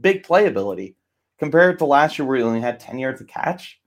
big 0.00 0.22
playability 0.22 0.94
compared 1.38 1.78
to 1.78 1.84
last 1.84 2.18
year 2.18 2.26
where 2.26 2.38
he 2.38 2.42
only 2.42 2.60
had 2.62 2.80
10 2.80 2.98
yards 2.98 3.20
a 3.20 3.26
catch. 3.26 3.79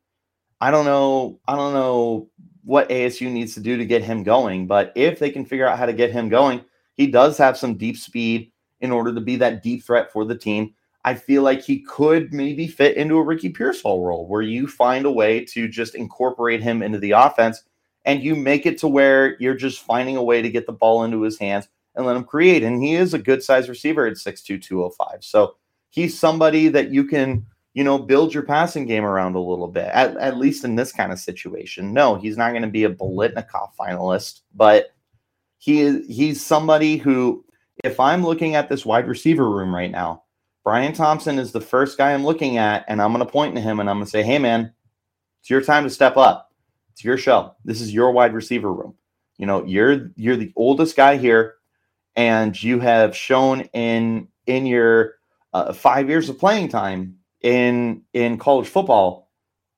I 0.64 0.72
don't 0.72 0.86
know. 0.86 1.42
I 1.46 1.58
don't 1.58 1.74
know 1.74 2.30
what 2.64 2.88
ASU 2.88 3.30
needs 3.30 3.54
to 3.56 3.60
do 3.60 3.76
to 3.76 3.86
get 3.86 4.02
him 4.02 4.24
going, 4.24 4.66
but 4.66 4.94
if 4.96 5.20
they 5.20 5.30
can 5.30 5.46
figure 5.46 5.68
out 5.68 5.78
how 5.78 5.86
to 5.86 5.92
get 5.92 6.14
him 6.14 6.30
going, 6.30 6.64
he 6.94 7.06
does 7.06 7.38
have 7.38 7.58
some 7.58 7.76
deep 7.76 7.98
speed 7.98 8.50
in 8.80 8.90
order 8.90 9.14
to 9.14 9.20
be 9.20 9.36
that 9.36 9.62
deep 9.62 9.84
threat 9.84 10.10
for 10.10 10.24
the 10.24 10.38
team. 10.38 10.74
I 11.04 11.16
feel 11.16 11.42
like 11.44 11.62
he 11.62 11.82
could 11.82 12.34
maybe 12.34 12.66
fit 12.66 12.96
into 12.96 13.18
a 13.18 13.24
Ricky 13.24 13.50
Pearsall 13.50 14.06
role 14.06 14.26
where 14.26 14.42
you 14.42 14.66
find 14.66 15.06
a 15.06 15.12
way 15.12 15.44
to 15.48 15.68
just 15.68 15.96
incorporate 15.96 16.64
him 16.64 16.82
into 16.82 16.98
the 16.98 17.12
offense 17.12 17.64
and 18.06 18.24
you 18.24 18.34
make 18.34 18.66
it 18.66 18.78
to 18.78 18.88
where 18.88 19.36
you're 19.42 19.56
just 19.56 19.84
finding 19.84 20.16
a 20.16 20.24
way 20.24 20.42
to 20.42 20.50
get 20.50 20.66
the 20.66 20.72
ball 20.72 21.04
into 21.04 21.24
his 21.24 21.38
hands 21.38 21.68
and 21.96 22.06
let 22.06 22.16
him 22.16 22.24
create. 22.24 22.64
And 22.64 22.82
he 22.82 22.96
is 22.96 23.14
a 23.14 23.20
good 23.20 23.44
size 23.44 23.68
receiver 23.68 24.06
at 24.06 24.14
6'2, 24.14 24.62
205. 24.62 25.26
So 25.26 25.56
he's 25.90 26.18
somebody 26.18 26.70
that 26.70 26.92
you 26.92 27.04
can, 27.04 27.48
you 27.74 27.84
know, 27.84 27.98
build 27.98 28.34
your 28.34 28.44
passing 28.44 28.86
game 28.86 29.04
around 29.04 29.36
a 29.36 29.40
little 29.40 29.68
bit, 29.68 29.90
at, 29.94 30.16
at 30.18 30.38
least 30.38 30.64
in 30.64 30.76
this 30.76 30.92
kind 30.92 31.12
of 31.12 31.20
situation. 31.20 31.94
No, 31.94 32.16
he's 32.16 32.38
not 32.38 32.52
going 32.52 32.62
to 32.62 32.68
be 32.68 32.84
a 32.84 32.90
Biletnikoff 32.90 33.72
finalist, 33.80 34.42
but 34.54 34.94
he 35.58 35.82
is 35.82 36.06
he's 36.08 36.46
somebody 36.46 36.98
who, 36.98 37.44
if 37.84 38.00
I'm 38.00 38.24
looking 38.24 38.56
at 38.56 38.70
this 38.70 38.86
wide 38.86 39.08
receiver 39.08 39.50
room 39.50 39.74
right 39.74 39.92
now, 39.92 40.24
Brian 40.64 40.94
Thompson 40.94 41.40
is 41.40 41.52
the 41.52 41.62
first 41.62 41.98
guy 41.98 42.14
I'm 42.14 42.24
looking 42.26 42.58
at, 42.58 42.86
and 42.88 43.02
I'm 43.02 43.12
going 43.12 43.26
to 43.26 43.32
point 43.32 43.56
to 43.56 43.62
him 43.62 43.80
and 43.80 43.90
I'm 43.90 43.98
going 43.98 44.06
to 44.06 44.12
say, 44.12 44.24
hey, 44.24 44.40
man, 44.40 44.72
it's 45.42 45.50
your 45.50 45.62
time 45.62 45.84
to 45.84 45.90
step 45.90 46.16
up. 46.16 46.52
It's 46.92 47.04
your 47.04 47.18
show. 47.18 47.56
This 47.66 47.82
is 47.82 47.94
your 47.94 48.12
wide 48.12 48.34
receiver 48.34 48.72
room. 48.72 48.94
You 49.38 49.48
know, 49.48 49.66
you're 49.66 50.12
you're 50.16 50.38
the 50.38 50.54
oldest 50.56 50.96
guy 50.96 51.18
here. 51.18 51.56
and 52.16 52.62
you 52.62 52.80
have 52.80 53.16
shown 53.16 53.62
in 53.74 54.28
in 54.46 54.66
your 54.66 55.16
uh, 55.54 55.74
five 55.74 56.10
years 56.10 56.30
of 56.30 56.38
playing 56.38 56.70
time 56.70 57.18
in 57.44 58.02
in 58.14 58.38
college 58.38 58.68
football 58.68 59.30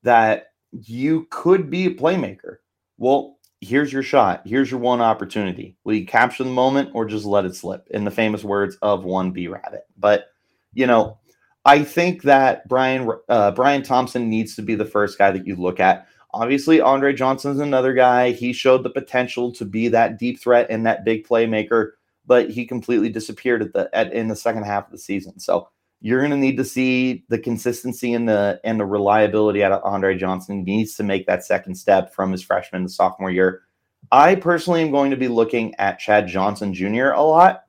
that 0.03 0.47
you 0.71 1.27
could 1.31 1.69
be 1.69 1.87
a 1.87 1.93
playmaker. 1.93 2.57
Well, 2.97 3.37
here's 3.59 3.91
your 3.91 4.03
shot. 4.03 4.43
Here's 4.45 4.71
your 4.71 4.79
one 4.79 5.01
opportunity. 5.01 5.77
Will 5.83 5.95
you 5.95 6.05
capture 6.05 6.43
the 6.43 6.49
moment 6.49 6.91
or 6.93 7.05
just 7.05 7.25
let 7.25 7.45
it 7.45 7.55
slip? 7.55 7.87
In 7.91 8.05
the 8.05 8.11
famous 8.11 8.43
words 8.43 8.77
of 8.81 9.03
one 9.03 9.31
B 9.31 9.47
Rabbit. 9.47 9.83
But 9.97 10.27
you 10.73 10.87
know, 10.87 11.19
I 11.65 11.83
think 11.83 12.21
that 12.23 12.67
Brian 12.67 13.09
uh, 13.27 13.51
Brian 13.51 13.83
Thompson 13.83 14.29
needs 14.29 14.55
to 14.55 14.61
be 14.61 14.75
the 14.75 14.85
first 14.85 15.17
guy 15.17 15.31
that 15.31 15.47
you 15.47 15.55
look 15.55 15.79
at. 15.79 16.07
Obviously, 16.31 16.81
Andre 16.81 17.13
Johnson's 17.13 17.59
another 17.59 17.93
guy. 17.93 18.31
He 18.31 18.51
showed 18.53 18.83
the 18.83 18.89
potential 18.89 19.51
to 19.53 19.65
be 19.65 19.87
that 19.87 20.19
deep 20.19 20.39
threat 20.39 20.67
and 20.69 20.85
that 20.85 21.05
big 21.05 21.25
playmaker, 21.25 21.91
but 22.25 22.49
he 22.49 22.65
completely 22.65 23.09
disappeared 23.09 23.61
at 23.61 23.73
the 23.73 23.89
at, 23.93 24.13
in 24.13 24.27
the 24.27 24.35
second 24.35 24.63
half 24.63 24.85
of 24.85 24.91
the 24.91 24.97
season. 24.97 25.39
So 25.39 25.69
you're 26.05 26.19
going 26.19 26.29
to 26.29 26.37
need 26.37 26.57
to 26.57 26.63
see 26.63 27.25
the 27.29 27.39
consistency 27.39 28.13
and 28.13 28.29
the 28.29 28.61
and 28.63 28.79
the 28.79 28.85
reliability 28.85 29.63
out 29.63 29.71
of 29.71 29.83
Andre 29.83 30.15
Johnson. 30.15 30.63
He 30.63 30.75
needs 30.75 30.93
to 30.97 31.03
make 31.03 31.25
that 31.25 31.43
second 31.43 31.73
step 31.73 32.13
from 32.13 32.31
his 32.31 32.43
freshman 32.43 32.83
to 32.83 32.89
sophomore 32.89 33.31
year. 33.31 33.63
I 34.11 34.35
personally 34.35 34.83
am 34.83 34.91
going 34.91 35.09
to 35.09 35.17
be 35.17 35.27
looking 35.27 35.73
at 35.79 35.97
Chad 35.97 36.27
Johnson 36.27 36.75
Jr. 36.75 37.07
a 37.07 37.23
lot 37.23 37.63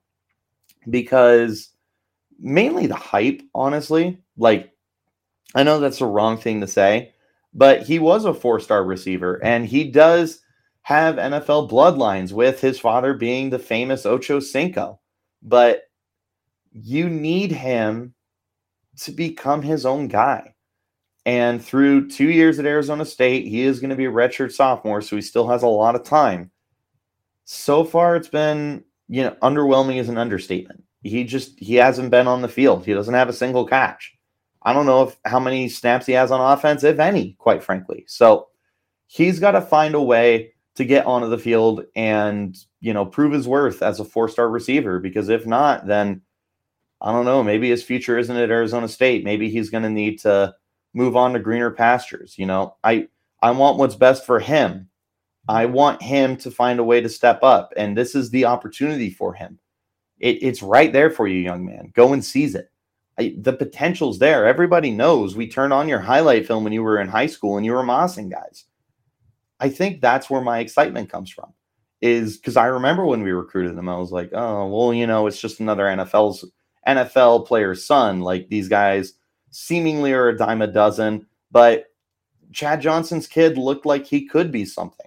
because 0.90 1.70
mainly 2.38 2.86
the 2.86 2.94
hype, 2.94 3.40
honestly. 3.54 4.22
Like, 4.36 4.70
I 5.54 5.62
know 5.62 5.80
that's 5.80 6.00
the 6.00 6.04
wrong 6.04 6.36
thing 6.36 6.60
to 6.60 6.66
say, 6.66 7.14
but 7.54 7.84
he 7.84 7.98
was 7.98 8.26
a 8.26 8.34
four 8.34 8.60
star 8.60 8.84
receiver 8.84 9.42
and 9.42 9.64
he 9.64 9.90
does 9.90 10.42
have 10.82 11.16
NFL 11.16 11.70
bloodlines 11.70 12.32
with 12.32 12.60
his 12.60 12.78
father 12.78 13.14
being 13.14 13.48
the 13.48 13.58
famous 13.58 14.04
Ocho 14.04 14.40
Cinco. 14.40 15.00
But 15.42 15.84
you 16.72 17.08
need 17.08 17.50
him 17.50 18.12
to 19.02 19.12
become 19.12 19.62
his 19.62 19.86
own 19.86 20.08
guy. 20.08 20.54
And 21.26 21.62
through 21.62 22.08
two 22.08 22.30
years 22.30 22.58
at 22.58 22.66
Arizona 22.66 23.04
State, 23.04 23.46
he 23.46 23.62
is 23.62 23.80
going 23.80 23.90
to 23.90 23.96
be 23.96 24.04
a 24.04 24.10
redshirt 24.10 24.52
sophomore, 24.52 25.02
so 25.02 25.16
he 25.16 25.22
still 25.22 25.48
has 25.48 25.64
a 25.64 25.68
lot 25.68 25.96
of 25.96 26.04
time. 26.04 26.52
So 27.44 27.84
far, 27.84 28.14
it's 28.14 28.28
been, 28.28 28.84
you 29.08 29.22
know, 29.22 29.36
underwhelming 29.42 29.96
is 29.96 30.08
an 30.08 30.18
understatement. 30.18 30.84
He 31.02 31.24
just 31.24 31.58
he 31.58 31.74
hasn't 31.74 32.10
been 32.10 32.28
on 32.28 32.42
the 32.42 32.48
field. 32.48 32.84
He 32.84 32.94
doesn't 32.94 33.14
have 33.14 33.28
a 33.28 33.32
single 33.32 33.66
catch. 33.66 34.16
I 34.62 34.72
don't 34.72 34.86
know 34.86 35.04
if 35.04 35.16
how 35.24 35.38
many 35.38 35.68
snaps 35.68 36.06
he 36.06 36.12
has 36.12 36.30
on 36.30 36.40
offense, 36.40 36.82
if 36.82 36.98
any, 36.98 37.34
quite 37.38 37.62
frankly. 37.62 38.04
So 38.08 38.48
he's 39.06 39.38
got 39.38 39.52
to 39.52 39.60
find 39.60 39.94
a 39.94 40.02
way 40.02 40.54
to 40.76 40.84
get 40.84 41.06
onto 41.06 41.28
the 41.28 41.38
field 41.38 41.84
and 41.94 42.56
you 42.80 42.92
know 42.92 43.06
prove 43.06 43.32
his 43.32 43.48
worth 43.48 43.82
as 43.82 44.00
a 44.00 44.04
four-star 44.04 44.48
receiver. 44.48 44.98
Because 45.00 45.28
if 45.28 45.46
not, 45.46 45.86
then 45.86 46.22
I 47.00 47.12
don't 47.12 47.24
know. 47.24 47.42
Maybe 47.42 47.70
his 47.70 47.82
future 47.82 48.18
isn't 48.18 48.36
at 48.36 48.50
Arizona 48.50 48.88
State. 48.88 49.24
Maybe 49.24 49.50
he's 49.50 49.70
going 49.70 49.82
to 49.82 49.90
need 49.90 50.18
to 50.20 50.54
move 50.94 51.16
on 51.16 51.32
to 51.34 51.38
greener 51.38 51.70
pastures. 51.70 52.38
You 52.38 52.46
know, 52.46 52.76
I 52.82 53.08
I 53.42 53.50
want 53.50 53.78
what's 53.78 53.96
best 53.96 54.24
for 54.24 54.40
him. 54.40 54.88
I 55.48 55.66
want 55.66 56.02
him 56.02 56.36
to 56.38 56.50
find 56.50 56.80
a 56.80 56.84
way 56.84 57.00
to 57.00 57.08
step 57.08 57.42
up, 57.42 57.72
and 57.76 57.96
this 57.96 58.14
is 58.14 58.30
the 58.30 58.46
opportunity 58.46 59.10
for 59.10 59.32
him. 59.34 59.58
It, 60.18 60.42
it's 60.42 60.62
right 60.62 60.92
there 60.92 61.10
for 61.10 61.28
you, 61.28 61.38
young 61.38 61.64
man. 61.64 61.92
Go 61.94 62.12
and 62.12 62.24
seize 62.24 62.54
it. 62.54 62.70
I, 63.18 63.34
the 63.38 63.52
potential's 63.52 64.18
there. 64.18 64.46
Everybody 64.46 64.90
knows 64.90 65.36
we 65.36 65.48
turned 65.48 65.72
on 65.72 65.88
your 65.88 66.00
highlight 66.00 66.46
film 66.46 66.64
when 66.64 66.72
you 66.72 66.82
were 66.82 67.00
in 67.00 67.08
high 67.08 67.26
school 67.26 67.56
and 67.56 67.64
you 67.64 67.72
were 67.72 67.82
mossing 67.82 68.30
guys. 68.30 68.64
I 69.60 69.68
think 69.68 70.00
that's 70.00 70.28
where 70.28 70.42
my 70.42 70.58
excitement 70.58 71.10
comes 71.10 71.30
from. 71.30 71.52
Is 72.02 72.36
because 72.36 72.58
I 72.58 72.66
remember 72.66 73.06
when 73.06 73.22
we 73.22 73.30
recruited 73.30 73.76
them, 73.76 73.88
I 73.88 73.96
was 73.96 74.12
like, 74.12 74.30
oh, 74.34 74.66
well, 74.66 74.92
you 74.92 75.06
know, 75.06 75.26
it's 75.26 75.40
just 75.40 75.60
another 75.60 75.84
NFL's 75.84 76.44
NFL 76.86 77.46
player's 77.46 77.84
son. 77.84 78.20
Like 78.20 78.48
these 78.48 78.68
guys 78.68 79.14
seemingly 79.50 80.12
are 80.12 80.28
a 80.28 80.36
dime 80.36 80.62
a 80.62 80.66
dozen, 80.66 81.26
but 81.50 81.86
Chad 82.52 82.80
Johnson's 82.80 83.26
kid 83.26 83.58
looked 83.58 83.86
like 83.86 84.06
he 84.06 84.26
could 84.26 84.50
be 84.52 84.64
something. 84.64 85.06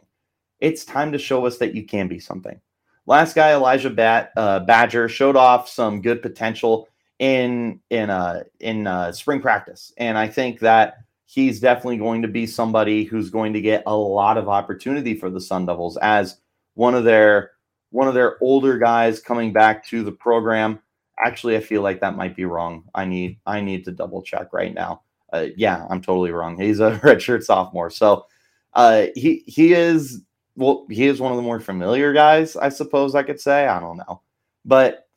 It's 0.59 0.85
time 0.85 1.11
to 1.11 1.17
show 1.17 1.45
us 1.45 1.57
that 1.57 1.73
you 1.73 1.85
can 1.85 2.07
be 2.07 2.19
something. 2.19 2.59
Last 3.05 3.33
guy, 3.33 3.53
Elijah 3.53 3.89
Bat, 3.89 4.33
uh, 4.37 4.59
Badger, 4.59 5.09
showed 5.09 5.35
off 5.35 5.67
some 5.67 6.01
good 6.01 6.21
potential 6.21 6.87
in 7.17 7.79
in 7.89 8.09
uh, 8.09 8.43
in 8.59 8.87
uh, 8.87 9.11
spring 9.11 9.41
practice, 9.41 9.93
and 9.97 10.17
I 10.17 10.27
think 10.27 10.59
that 10.59 10.97
he's 11.25 11.59
definitely 11.59 11.97
going 11.97 12.21
to 12.21 12.27
be 12.27 12.47
somebody 12.47 13.03
who's 13.03 13.29
going 13.29 13.53
to 13.53 13.61
get 13.61 13.83
a 13.85 13.95
lot 13.95 14.37
of 14.37 14.49
opportunity 14.49 15.15
for 15.15 15.29
the 15.29 15.41
Sun 15.41 15.65
Devils 15.65 15.97
as 15.97 16.37
one 16.73 16.95
of 16.95 17.03
their 17.03 17.51
one 17.91 18.07
of 18.07 18.13
their 18.13 18.37
older 18.41 18.77
guys 18.77 19.19
coming 19.19 19.53
back 19.53 19.85
to 19.87 20.03
the 20.03 20.11
program. 20.11 20.79
Actually, 21.23 21.57
I 21.57 21.61
feel 21.61 21.81
like 21.81 21.99
that 22.01 22.15
might 22.15 22.35
be 22.35 22.45
wrong. 22.45 22.83
I 22.95 23.05
need 23.05 23.39
I 23.45 23.61
need 23.61 23.85
to 23.85 23.91
double 23.91 24.21
check 24.21 24.53
right 24.53 24.73
now. 24.73 25.01
Uh, 25.31 25.47
yeah, 25.57 25.85
I'm 25.89 26.01
totally 26.01 26.31
wrong. 26.31 26.59
He's 26.59 26.79
a 26.79 26.91
redshirt 27.03 27.43
sophomore, 27.43 27.89
so 27.89 28.25
uh, 28.73 29.07
he 29.15 29.43
he 29.45 29.73
is 29.73 30.21
well, 30.55 30.85
he 30.89 31.07
is 31.07 31.21
one 31.21 31.31
of 31.31 31.37
the 31.37 31.43
more 31.43 31.59
familiar 31.59 32.13
guys, 32.13 32.55
I 32.55 32.69
suppose 32.69 33.15
I 33.15 33.23
could 33.23 33.39
say. 33.39 33.67
I 33.67 33.79
don't 33.79 33.97
know. 33.97 34.21
But 34.65 35.07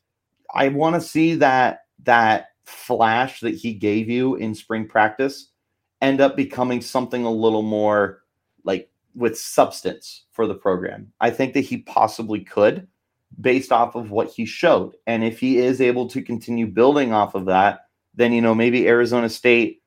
I 0.54 0.68
want 0.68 0.94
to 0.94 1.00
see 1.00 1.34
that 1.36 1.80
that 2.04 2.46
flash 2.64 3.40
that 3.40 3.54
he 3.54 3.74
gave 3.74 4.08
you 4.08 4.36
in 4.36 4.54
spring 4.54 4.86
practice 4.86 5.48
end 6.00 6.20
up 6.20 6.36
becoming 6.36 6.80
something 6.80 7.24
a 7.24 7.30
little 7.30 7.62
more 7.62 8.22
like 8.64 8.90
with 9.14 9.38
substance 9.38 10.24
for 10.32 10.46
the 10.46 10.54
program. 10.54 11.12
I 11.20 11.30
think 11.30 11.54
that 11.54 11.60
he 11.60 11.78
possibly 11.78 12.40
could 12.40 12.86
based 13.40 13.72
off 13.72 13.94
of 13.94 14.10
what 14.10 14.30
he 14.30 14.44
showed. 14.44 14.94
And 15.06 15.24
if 15.24 15.40
he 15.40 15.58
is 15.58 15.80
able 15.80 16.08
to 16.08 16.22
continue 16.22 16.66
building 16.66 17.12
off 17.12 17.34
of 17.34 17.46
that, 17.46 17.86
then 18.14 18.32
you 18.32 18.40
know 18.40 18.54
maybe 18.54 18.88
Arizona 18.88 19.28
State 19.28 19.82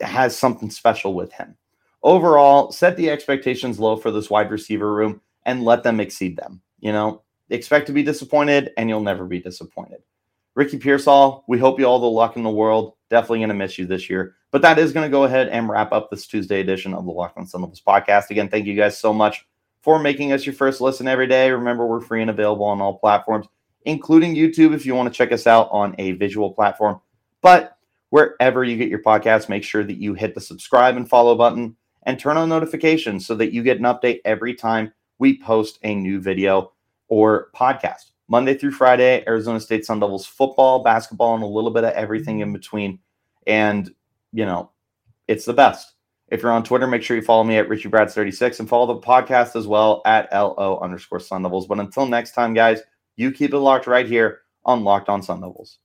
has 0.00 0.36
something 0.36 0.70
special 0.70 1.14
with 1.14 1.32
him 1.32 1.56
overall, 2.02 2.72
set 2.72 2.96
the 2.96 3.10
expectations 3.10 3.78
low 3.78 3.96
for 3.96 4.10
this 4.10 4.30
wide 4.30 4.50
receiver 4.50 4.92
room 4.92 5.20
and 5.44 5.64
let 5.64 5.82
them 5.82 6.00
exceed 6.00 6.36
them. 6.36 6.60
You 6.80 6.92
know, 6.92 7.22
expect 7.50 7.86
to 7.88 7.92
be 7.92 8.02
disappointed 8.02 8.72
and 8.76 8.88
you'll 8.88 9.00
never 9.00 9.24
be 9.24 9.40
disappointed. 9.40 10.02
Ricky 10.54 10.78
Pearsall, 10.78 11.44
we 11.46 11.58
hope 11.58 11.78
you 11.78 11.86
all 11.86 12.00
the 12.00 12.06
luck 12.06 12.36
in 12.36 12.42
the 12.42 12.50
world. 12.50 12.94
Definitely 13.08 13.40
going 13.40 13.50
to 13.50 13.54
miss 13.54 13.78
you 13.78 13.86
this 13.86 14.10
year. 14.10 14.34
But 14.50 14.62
that 14.62 14.78
is 14.78 14.92
going 14.92 15.06
to 15.06 15.10
go 15.10 15.24
ahead 15.24 15.48
and 15.48 15.68
wrap 15.68 15.92
up 15.92 16.10
this 16.10 16.26
Tuesday 16.26 16.60
edition 16.60 16.92
of 16.92 17.04
the 17.04 17.12
Locked 17.12 17.38
On 17.38 17.46
Sun 17.46 17.60
Devils 17.60 17.82
podcast. 17.86 18.30
Again, 18.30 18.48
thank 18.48 18.66
you 18.66 18.74
guys 18.74 18.98
so 18.98 19.12
much 19.12 19.46
for 19.82 19.98
making 19.98 20.32
us 20.32 20.46
your 20.46 20.54
first 20.54 20.80
listen 20.80 21.08
every 21.08 21.26
day. 21.26 21.50
Remember, 21.50 21.86
we're 21.86 22.00
free 22.00 22.20
and 22.20 22.30
available 22.30 22.66
on 22.66 22.80
all 22.80 22.98
platforms, 22.98 23.46
including 23.84 24.34
YouTube 24.34 24.74
if 24.74 24.84
you 24.84 24.94
want 24.94 25.12
to 25.12 25.16
check 25.16 25.32
us 25.32 25.46
out 25.46 25.68
on 25.70 25.94
a 25.98 26.12
visual 26.12 26.52
platform. 26.52 27.00
But 27.42 27.76
wherever 28.10 28.62
you 28.62 28.76
get 28.76 28.88
your 28.88 29.02
podcast, 29.02 29.48
make 29.48 29.64
sure 29.64 29.84
that 29.84 29.96
you 29.96 30.14
hit 30.14 30.34
the 30.34 30.40
subscribe 30.40 30.96
and 30.96 31.08
follow 31.08 31.34
button 31.34 31.76
and 32.04 32.18
turn 32.18 32.36
on 32.36 32.48
notifications 32.48 33.26
so 33.26 33.34
that 33.36 33.52
you 33.52 33.62
get 33.62 33.78
an 33.78 33.84
update 33.84 34.20
every 34.24 34.54
time 34.54 34.92
we 35.18 35.38
post 35.38 35.78
a 35.82 35.94
new 35.94 36.20
video 36.20 36.72
or 37.08 37.48
podcast. 37.54 38.12
Monday 38.28 38.54
through 38.54 38.70
Friday, 38.70 39.24
Arizona 39.26 39.58
State 39.60 39.84
Sun 39.84 40.00
Devils 40.00 40.26
football, 40.26 40.82
basketball, 40.82 41.34
and 41.34 41.42
a 41.42 41.46
little 41.46 41.70
bit 41.70 41.84
of 41.84 41.92
everything 41.94 42.40
in 42.40 42.52
between. 42.52 43.00
And, 43.46 43.92
you 44.32 44.44
know, 44.44 44.70
it's 45.26 45.44
the 45.44 45.52
best. 45.52 45.94
If 46.30 46.42
you're 46.42 46.52
on 46.52 46.62
Twitter, 46.62 46.86
make 46.86 47.02
sure 47.02 47.16
you 47.16 47.22
follow 47.22 47.42
me 47.42 47.56
at 47.56 47.68
RichieBrads36 47.68 48.60
and 48.60 48.68
follow 48.68 48.86
the 48.86 49.00
podcast 49.00 49.56
as 49.56 49.66
well 49.66 50.00
at 50.06 50.32
LO 50.32 50.78
underscore 50.80 51.18
Sun 51.18 51.42
Devils. 51.42 51.66
But 51.66 51.80
until 51.80 52.06
next 52.06 52.32
time, 52.32 52.54
guys, 52.54 52.80
you 53.16 53.32
keep 53.32 53.52
it 53.52 53.58
locked 53.58 53.88
right 53.88 54.06
here 54.06 54.42
on 54.64 54.84
Locked 54.84 55.08
On 55.08 55.22
Sun 55.22 55.40
Devils. 55.40 55.78